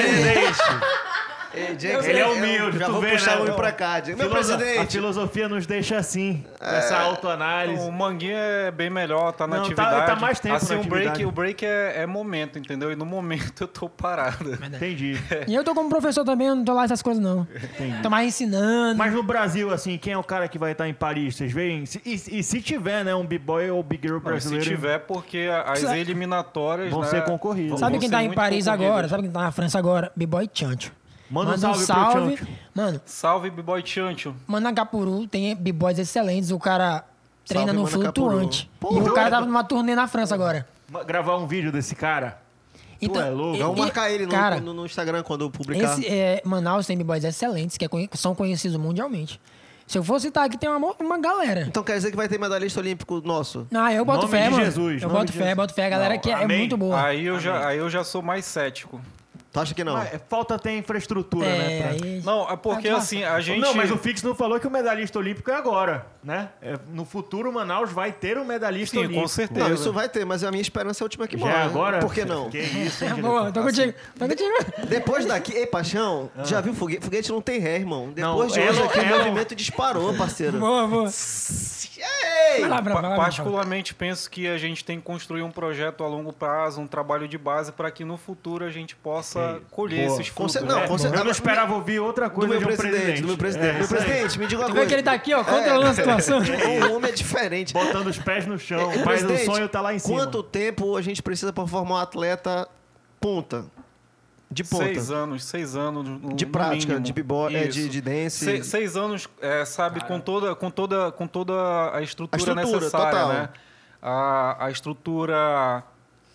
[1.51, 1.87] Presidente.
[1.87, 3.51] Ei, Jackson, Ele é humilde, Já tu vou vê, puxar né?
[3.53, 4.03] um pra cá.
[4.07, 4.93] Meu Filoso- A presidente.
[4.93, 7.83] filosofia nos deixa assim, essa autoanálise.
[7.83, 10.07] O Manguinho é bem melhor, tá na Não, tá- atividade.
[10.07, 11.25] tá mais tempo assim, na o break, atividade.
[11.27, 12.91] o break é, é momento, entendeu?
[12.93, 14.55] E no momento eu tô parado.
[14.65, 15.19] Entendi.
[15.49, 17.47] E eu tô como professor também, eu não tô lá essas coisas, não.
[17.75, 18.03] Entendi.
[18.03, 18.97] Tô mais ensinando.
[18.99, 21.37] Mas no Brasil, assim, quem é o cara que vai estar em Paris?
[21.37, 21.85] Vocês veem?
[22.05, 25.49] E, e se tiver, né, um b-boy ou big girl Não, se brasileiro, tiver, porque
[25.67, 27.71] as eliminatórias vão né, ser concorridos.
[27.71, 28.89] vão- Sabe quem tá em Paris concorridas.
[28.91, 29.09] agora?
[29.09, 30.13] Sabe quem tá na França agora?
[30.17, 30.93] B-Boy Chancho.
[31.31, 32.49] Manda um Manda salve pro Chancho.
[32.75, 34.35] Mano, Salve, B-Boy Chancho.
[34.47, 36.51] Manacapuru tem b-boys excelentes.
[36.51, 37.05] O cara
[37.47, 38.69] treina Salve, no flutuante.
[38.83, 40.67] e o cara tava numa turnê na França agora.
[41.07, 42.41] Gravar um vídeo desse cara.
[43.01, 43.59] Então, é louco.
[43.59, 45.99] Vamos marcar ele no, cara, no, no Instagram quando eu publicar.
[45.99, 49.41] Esse, é, Manaus tem b-boys excelentes, que é são conhecidos mundialmente.
[49.87, 51.63] Se eu for citar aqui, tem uma, uma galera.
[51.67, 53.67] Então quer dizer que vai ter medalhista olímpico nosso?
[53.75, 54.65] Ah, eu boto Nome fé, de mano.
[54.65, 55.57] Jesus, eu nome boto de fé, Jesus.
[55.57, 55.87] boto fé.
[55.87, 57.03] A galera Não, que é muito boa.
[57.03, 59.01] Aí eu, já, aí eu já sou mais cético.
[59.53, 59.95] Tu acha que não?
[59.95, 61.79] Mas, é, falta ter infraestrutura, é, né?
[61.83, 62.23] pra- aí...
[62.25, 63.59] Não, é porque Ah, assim, a gente...
[63.61, 66.51] Não, mas o Fix não falou que o medalhista olímpico é agora, né?
[66.63, 69.23] É, no futuro, Manaus vai ter um medalhista Sim, olímpico.
[69.23, 69.69] com certeza.
[69.69, 71.59] Não, isso vai ter, mas a minha esperança é a última que Já morre.
[71.59, 71.99] é agora?
[71.99, 72.49] Por que não?
[72.49, 73.93] Que isso, hein, É boa, tô contigo.
[74.17, 74.51] Tô contigo.
[74.87, 77.05] Depois daqui, ei, Paixão, já viu foguete?
[77.05, 78.13] Foguete não tem ré, irmão.
[78.17, 80.61] Não, Depois de hoje aqui o movimento disparou, parceiro.
[80.61, 81.11] Boa, boa.
[82.01, 82.61] Ei!
[82.61, 83.17] Vai lá, Bruno, Pa- vai lá, Bruno.
[83.23, 87.29] particularmente penso que a gente tem que construir um projeto a longo prazo, um trabalho
[87.29, 90.15] de base para que no futuro a gente possa colher Boa.
[90.21, 90.53] esses Com frutos.
[90.55, 90.89] cer- não, né?
[90.89, 93.21] com cer- Eu não esperava ouvir outra Do coisa meu de um presidente, presidente.
[93.23, 93.75] do meu presidente.
[93.77, 94.85] É, meu presidente, me diga uma Tu coisa.
[94.85, 96.39] vê que ele tá aqui, ó, controlando a situação.
[96.41, 96.43] O
[96.97, 97.73] homem é diferente.
[97.73, 98.91] Botando os pés no chão.
[98.93, 100.17] Ei, O do sonho tá lá em cima.
[100.19, 102.69] Quanto tempo a gente precisa para formar um atleta
[103.21, 103.65] ponta?
[104.53, 104.85] De ponta.
[104.85, 106.09] Seis anos, seis anos.
[106.09, 107.01] No, De no prática, mínimo.
[107.07, 108.45] de b-boy, é, de, de dance.
[108.45, 111.55] Se- seis anos, é, sabe, com toda, com, toda, com toda
[111.95, 113.29] a estrutura, A estrutura, necessária, total.
[113.29, 113.49] né?
[114.03, 115.85] A, a estrutura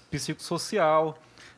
[0.10, 1.18] psicossocial,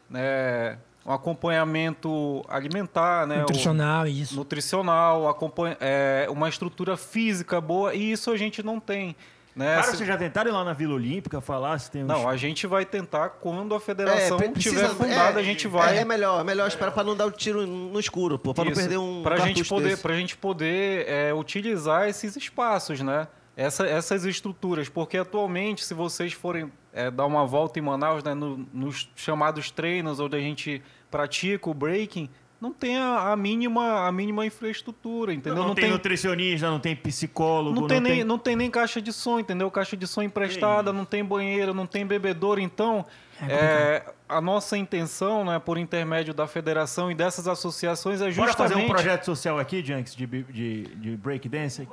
[0.10, 0.78] né?
[1.06, 3.38] Um acompanhamento alimentar, né?
[3.38, 4.36] O- Nutricional, isso.
[4.36, 9.16] nutricional, acompanha, é, uma estrutura física boa, e isso a gente não tem.
[9.58, 9.74] Né?
[9.76, 12.08] Cara, Se- vocês já tentaram ir lá na Vila Olímpica falar se tem uns...
[12.08, 15.68] Não, a gente vai tentar quando a federação pre- precisa- tiver fundada, é, a gente
[15.68, 15.98] vai.
[15.98, 18.54] É, é melhor, é melhor esperar pra não dar o tiro no escuro, pô.
[18.54, 20.02] Pra não perder um pra gente poder desse.
[20.04, 26.34] pra gente poder é, utilizar esses espaços né Essa- essas estruturas porque atualmente se vocês
[26.34, 30.84] forem é, dar uma volta em Manaus né, no- nos chamados treinos onde a gente
[31.10, 32.30] pratica o breaking
[32.60, 37.80] não tem a, a mínima a mínima infraestrutura entendeu Não, tem, nutricionista, não tem psicólogo,
[37.80, 39.70] não tem, nem, não tem nem caixa de som, entendeu?
[39.70, 42.60] Caixa de som emprestada, não tem banheiro, não tem bebedouro.
[42.60, 43.06] Então,
[43.42, 48.74] é, a nossa intenção, né, por intermédio da federação e dessas associações, é Bora justamente,
[48.74, 51.88] fazer um projeto social aqui, Junks, de, de, de breakdance?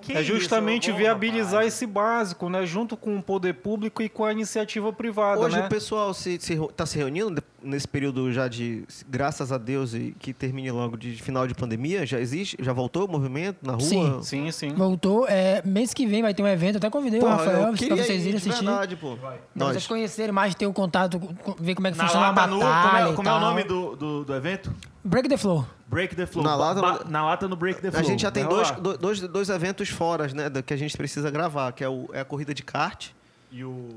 [0.00, 1.74] Que é isso, justamente bom, viabilizar rapaz.
[1.74, 5.66] esse básico, né, junto com o poder público e com a iniciativa privada, Hoje né?
[5.66, 10.14] o pessoal se, se, tá se reunindo nesse período já de, graças a Deus, e
[10.18, 12.56] que termine logo de final de pandemia, já existe?
[12.60, 13.82] Já voltou o movimento na rua?
[13.82, 14.22] Sim.
[14.22, 14.68] Sim, sim.
[14.74, 15.26] Voltou.
[15.28, 16.76] É, mês que vem vai ter um evento.
[16.78, 18.64] Até convidei Porra, o Rafael queria vocês ir, irem de assistir.
[18.64, 19.16] verdade, pô.
[19.16, 19.72] Pra Nós.
[19.72, 22.40] vocês conhecerem mais, ter o contato, com- ver como é que Na funciona a lata
[22.46, 24.72] batalha nu, como é, como é o nome do, do, do evento?
[25.02, 25.66] Break the Flow.
[25.88, 26.44] Break the Flow.
[26.44, 28.00] Na lata- Ba- na lata no Break the Flow.
[28.00, 28.70] A gente já tem dois,
[29.00, 32.24] dois, dois eventos fora, né, que a gente precisa gravar, que é, o, é a
[32.24, 33.08] corrida de kart,
[33.50, 33.88] E o...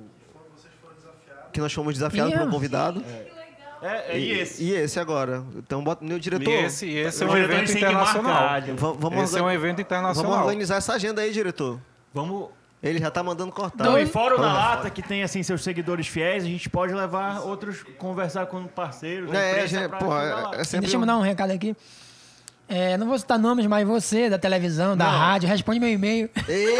[1.52, 2.50] que nós fomos desafiados Yeah.
[2.50, 3.04] um convidado.
[3.82, 4.64] É, é, e esse?
[4.64, 5.44] E esse agora.
[5.58, 8.34] Então, bota, meu E diretor, esse, e esse é O um evento internacional.
[8.34, 8.74] marcar.
[8.76, 10.46] va- vamos, Esse é um evento vamos internacional.
[10.46, 11.80] organizar essa agenda aí, diretor.
[12.14, 12.50] Vamos...
[12.84, 13.86] Ele já tá mandando cortar.
[13.86, 16.94] Não, e fora o na lata, que tem assim seus seguidores fiéis, a gente pode
[16.94, 20.52] levar outros, conversar com parceiros, da É, pô, ajudar é, lá.
[20.56, 20.82] é sempre...
[20.82, 21.74] Deixa eu mandar um recado aqui.
[22.68, 25.12] É, não vou citar nomes, mas você, da televisão, da Não.
[25.18, 26.30] rádio, responde meu e-mail.
[26.48, 26.76] Ei,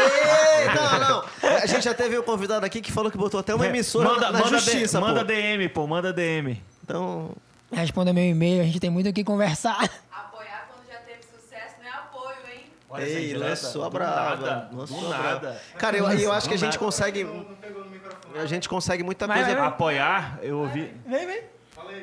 [0.74, 1.24] não, não.
[1.62, 4.12] A gente já teve um convidado aqui que falou que botou até uma emissora É,
[4.12, 5.26] manda, na, na manda justiça, D- manda pô.
[5.26, 6.60] DM, pô, manda DM.
[6.82, 7.30] Então,
[7.72, 9.78] Responda meu e-mail, a gente tem muito o que conversar.
[10.12, 12.36] Apoiar quando já teve sucesso não é apoio,
[13.00, 13.06] hein?
[13.06, 14.68] ei, lançou a brava.
[14.70, 15.38] Do lançou a nada.
[15.38, 15.60] brava.
[15.78, 16.78] Cara, eu, eu acho que a gente nada.
[16.78, 17.24] consegue...
[17.24, 18.38] Não pegou no microfone.
[18.38, 19.50] A gente consegue muita Vai, coisa...
[19.52, 19.68] vai, vai.
[19.68, 20.94] Apoiar, eu ouvi.
[21.06, 21.42] Vem, vem.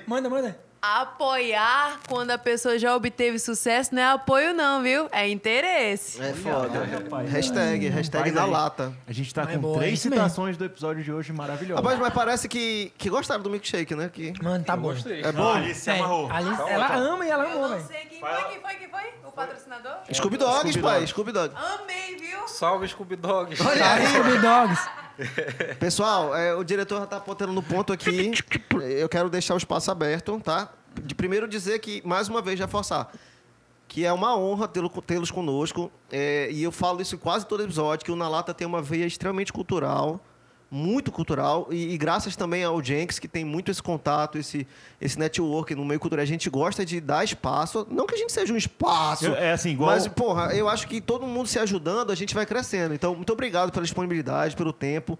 [0.07, 0.70] Manda, manda.
[0.81, 5.07] Apoiar quando a pessoa já obteve sucesso não é apoio, não, viu?
[5.11, 6.19] É interesse.
[6.19, 6.83] É foda.
[6.85, 7.29] rapaz.
[7.29, 8.49] Hashtag, hashtag Faz na aí.
[8.49, 8.91] lata.
[9.07, 10.15] A gente tá É com boa, é três mesmo.
[10.15, 11.83] citações do episódio de hoje maravilhosas.
[11.83, 14.09] Rapaz, mas parece que, que gostaram do milkshake, né?
[14.11, 14.89] Que Mano, tá Eu bom.
[14.89, 15.21] gostei.
[15.23, 15.51] é bom.
[15.51, 16.31] a Alice se É, amarrou.
[16.31, 17.87] Alice, Tá ela ama e ela Eu amou, não velho.
[17.87, 19.01] sei quem foi, quem foi, quem foi?
[19.23, 19.93] O patrocinador?
[20.11, 21.05] Scooby Dogs, Scooby pai.
[21.07, 21.53] Scooby Dog.
[21.55, 22.47] Amei, viu?
[22.47, 23.57] Salve, Scooby Dogs.
[23.63, 23.65] Tá,
[24.07, 24.89] Scooby Dogs.
[25.79, 28.31] Pessoal, é, o diretor já tá apontando no ponto aqui.
[28.99, 30.69] Eu quero deixar o espaço aberto, tá?
[31.03, 33.11] De primeiro dizer que, mais uma vez, reforçar.
[33.87, 35.91] Que é uma honra tê-lo- tê-los conosco.
[36.11, 38.81] é, e eu falo isso em quase todo episódio, que o Na Lata tem uma
[38.81, 40.19] veia extremamente cultural,
[40.73, 44.65] muito cultural, e, e graças também ao Jenks, que tem muito esse contato, esse,
[45.01, 46.23] esse network no meio cultural.
[46.23, 49.51] A gente gosta de dar espaço, não que a gente seja um espaço, Eu- é
[49.51, 52.93] assim, igual- mas, porra, eu acho que todo mundo se ajudando, a gente vai crescendo.
[52.93, 55.19] Então, muito obrigado pela disponibilidade, pelo tempo.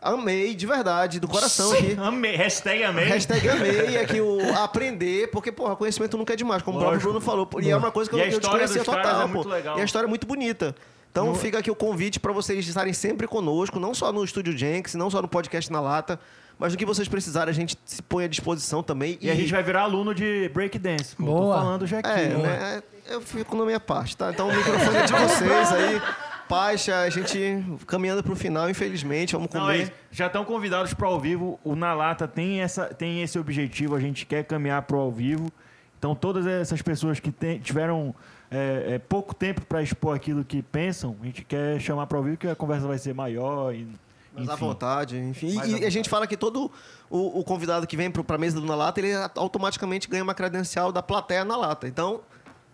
[0.00, 1.96] Amei, de verdade, do coração aqui.
[1.98, 2.36] Amei.
[2.36, 3.04] Hashtag amei.
[3.04, 7.12] Hashtag amei aqui o aprender, porque, porra, conhecimento nunca é demais, como o próprio Lógico.
[7.12, 7.48] Bruno falou.
[7.60, 9.28] E é uma coisa que eu, E a eu desconhecia total, é pô.
[9.28, 9.76] muito legal.
[9.78, 10.74] E a história é muito bonita.
[11.10, 14.94] Então fica aqui o convite para vocês estarem sempre conosco, não só no Estúdio Jenks,
[14.94, 16.18] não só no podcast na lata,
[16.58, 19.18] mas no que vocês precisarem, a gente se põe à disposição também.
[19.20, 21.16] E a gente vai virar aluno de breakdance.
[21.16, 21.24] pô.
[21.24, 21.56] Tô Boa.
[21.56, 22.08] falando já aqui.
[22.10, 22.42] É, ó.
[22.42, 22.82] né?
[23.06, 24.30] Eu fico na minha parte, tá?
[24.30, 26.02] Então o microfone é de vocês aí.
[26.48, 29.74] Paixa, a gente caminhando pro final, infelizmente, vamos Não, comer.
[29.74, 29.92] é isso.
[30.10, 31.58] já estão convidados para ao vivo.
[31.62, 33.94] O Na Lata tem, essa, tem esse objetivo.
[33.94, 35.52] A gente quer caminhar para o ao vivo.
[35.98, 38.14] Então, todas essas pessoas que tem- tiveram
[38.50, 42.36] é, é, pouco tempo para expor aquilo que pensam, a gente quer chamar para vivo
[42.36, 43.74] que a conversa vai ser maior.
[43.74, 43.86] E,
[44.34, 45.54] Mas à vontade, enfim.
[45.54, 46.70] Mais E, à e a gente fala que todo
[47.10, 50.34] o, o convidado que vem para a mesa do Na Lata, ele automaticamente ganha uma
[50.34, 51.86] credencial da plateia na lata.
[51.88, 52.20] Então,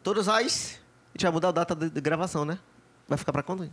[0.03, 0.79] todas as.
[1.15, 2.59] A gente vai mudar a data de, de gravação, né?
[3.09, 3.69] Vai ficar para quando?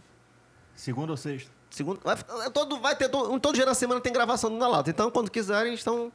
[0.76, 1.52] Segunda ou sexta?
[1.70, 3.10] Segundo, vai, ficar- todo, vai ter.
[3.10, 4.90] Todo, todo dia da semana tem gravação do Na Lata.
[4.90, 6.12] Então, quando quiserem, estão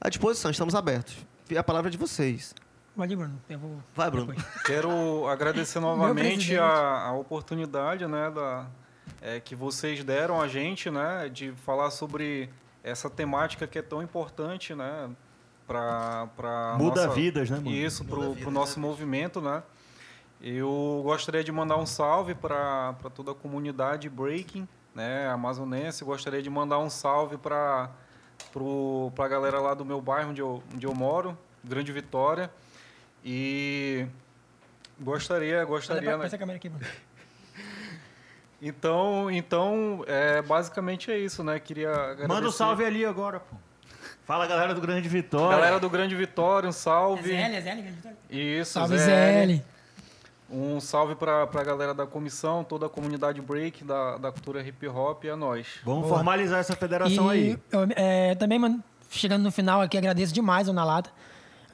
[0.00, 1.16] à disposição, estamos abertos.
[1.50, 2.54] E a palavra é de vocês.
[2.96, 3.38] Pode ir, Bruno.
[3.48, 3.82] Eu vou...
[3.94, 4.32] Vai, Bruno.
[4.32, 4.46] depois.
[4.64, 8.66] Quero agradecer novamente a, a oportunidade né, da,
[9.20, 12.48] é, que vocês deram a gente né, de falar sobre
[12.82, 15.10] essa temática que é tão importante né,
[15.66, 17.70] para Muda vidas, né, mano?
[17.70, 19.42] Isso, para o nosso movimento.
[19.42, 19.62] Né?
[20.40, 26.02] Eu gostaria de mandar um salve para toda a comunidade breaking né, amazonense.
[26.02, 27.90] Gostaria de mandar um salve para
[29.18, 32.50] a galera lá do meu bairro onde eu, onde eu moro, Grande Vitória.
[33.28, 34.06] E
[35.00, 36.10] gostaria, gostaria.
[36.10, 36.38] Olha pra né?
[36.38, 36.84] câmera aqui, mano.
[38.62, 41.60] Então, então é, basicamente é isso, né?
[41.60, 42.26] Queria agradecer.
[42.26, 43.54] Manda um salve ali agora, pô.
[44.24, 45.58] Fala, galera do Grande Vitória.
[45.58, 47.34] Galera do Grande Vitória, um salve.
[47.34, 48.18] É ZL, é ZL, Grande Vitória.
[48.30, 49.56] Isso, Salve, ZL.
[49.58, 49.62] ZL.
[50.50, 54.88] Um salve pra, pra galera da comissão, toda a comunidade break, da, da cultura hip
[54.88, 55.66] hop e a nós.
[55.84, 57.58] Vamos formalizar essa federação E aí.
[57.70, 61.10] eu, é, também, mano, chegando no final aqui, agradeço demais o Na Lata.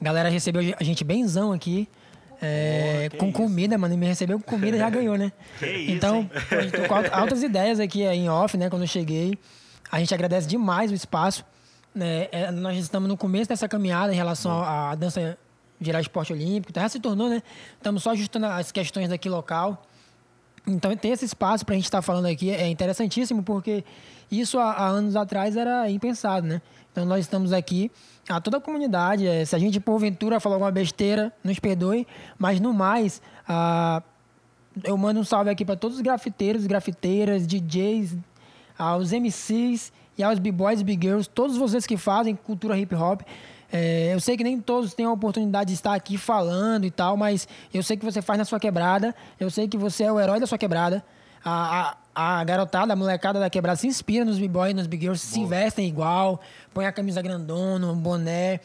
[0.03, 1.87] A galera recebeu a gente benzão aqui.
[2.41, 3.37] é, que com isso.
[3.37, 3.93] comida, mano.
[3.93, 5.31] E me recebeu com comida já ganhou, né?
[5.57, 6.29] Que isso, Então,
[6.61, 8.69] gente tô com alt- altas ideias aqui é, em off, né?
[8.69, 9.37] Quando eu cheguei.
[9.89, 11.45] A gente agradece demais o espaço.
[11.95, 12.27] né?
[12.33, 15.37] É, nós estamos no começo dessa caminhada em relação à dança
[15.79, 16.71] virar esporte olímpico.
[16.71, 17.41] Então, já se tornou, né?
[17.77, 19.85] Estamos só ajustando as questões daqui local.
[20.67, 23.83] Então, ter esse espaço para a gente estar falando aqui é interessantíssimo, porque
[24.31, 26.61] isso há, há anos atrás era impensado, né?
[26.93, 27.91] Então, nós estamos aqui,
[28.29, 32.05] a toda a comunidade, eh, se a gente, porventura, falar alguma besteira, nos perdoe,
[32.37, 33.19] mas no mais,
[33.49, 34.01] ah,
[34.83, 38.15] eu mando um salve aqui para todos os grafiteiros, grafiteiras, DJs,
[38.77, 43.21] aos MCs e aos B-Boys e B-Girls, todos vocês que fazem cultura hip hop.
[43.71, 47.17] É, eu sei que nem todos têm a oportunidade de estar aqui falando e tal,
[47.17, 50.19] mas eu sei que você faz na sua quebrada, eu sei que você é o
[50.19, 51.03] herói da sua quebrada.
[51.43, 55.45] A, a, a garotada, a molecada da quebrada se inspira nos B-Boys nos B-Girls, se
[55.45, 56.39] vestem igual,
[56.73, 58.59] põe a camisa grandona, um boné,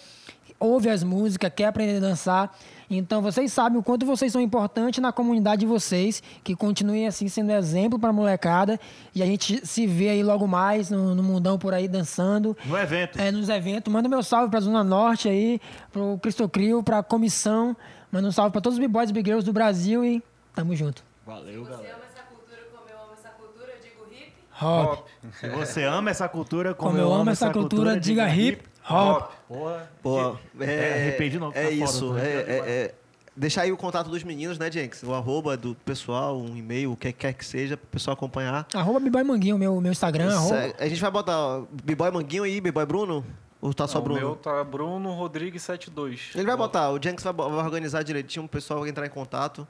[0.60, 2.56] ouve as músicas, quer aprender a dançar.
[2.90, 7.28] Então, vocês sabem o quanto vocês são importantes na comunidade de vocês, que continuem assim
[7.28, 8.80] sendo exemplo para a molecada.
[9.14, 12.56] E a gente se vê aí logo mais no, no mundão por aí dançando.
[12.64, 13.20] No evento.
[13.20, 13.92] É, nos eventos.
[13.92, 15.60] Manda meu salve pra Zona Norte aí,
[15.92, 17.76] pro Cristocrio, pra comissão.
[18.10, 20.22] Manda um salve pra todos os B-Boys e B-Girls do Brasil e
[20.54, 21.04] tamo junto.
[21.26, 21.94] Valeu, galera.
[21.94, 24.32] ama essa cultura como eu amo essa cultura, eu digo hip.
[24.60, 25.06] Hop.
[25.32, 29.30] Se você ama essa cultura, como, Como eu amo essa cultura, diga hip hop.
[29.46, 29.90] Porra.
[30.02, 32.08] Pô, É, RP de novo, É tá foda, isso.
[32.08, 32.94] tô é, arrepiado é, é.
[33.36, 35.04] Deixar aí o contato dos meninos, né, Jenks?
[35.04, 38.66] O arroba do pessoal, um e-mail, o que quer que seja, pro pessoal acompanhar.
[38.74, 40.34] Arroba B-Boy Manguinho, meu, meu Instagram.
[40.34, 43.24] Arroba, A gente vai botar ó, B-Boy Manguinho aí, B-Boy Bruno?
[43.60, 44.20] Ou tá só Não, O Bruno?
[44.20, 46.30] meu tá Bruno Rodrigues 72.
[46.34, 49.66] Ele vai botar, o Jenks vai organizar direitinho, o pessoal vai entrar em contato.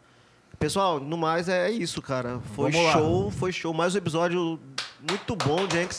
[0.58, 2.40] Pessoal, no mais é isso, cara.
[2.54, 2.92] Foi Vamos lá.
[2.92, 3.72] show, foi show.
[3.72, 4.60] Mais um episódio
[5.08, 5.98] muito bom, Jenks.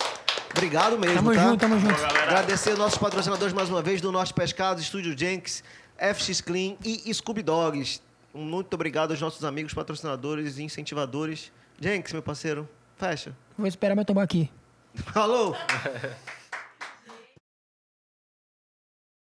[0.52, 1.44] Obrigado mesmo, Tamo tá?
[1.44, 1.94] junto, tamo junto.
[2.06, 5.64] Agradecer nossos patrocinadores mais uma vez, do Norte Pescados, Estúdio Jenks,
[5.98, 8.02] FX Clean e Scooby Dogs.
[8.34, 11.52] Muito obrigado aos nossos amigos patrocinadores e incentivadores.
[11.80, 13.34] Jenks, meu parceiro, fecha.
[13.58, 14.50] Vou esperar meu tomar aqui.
[15.14, 15.56] Falou!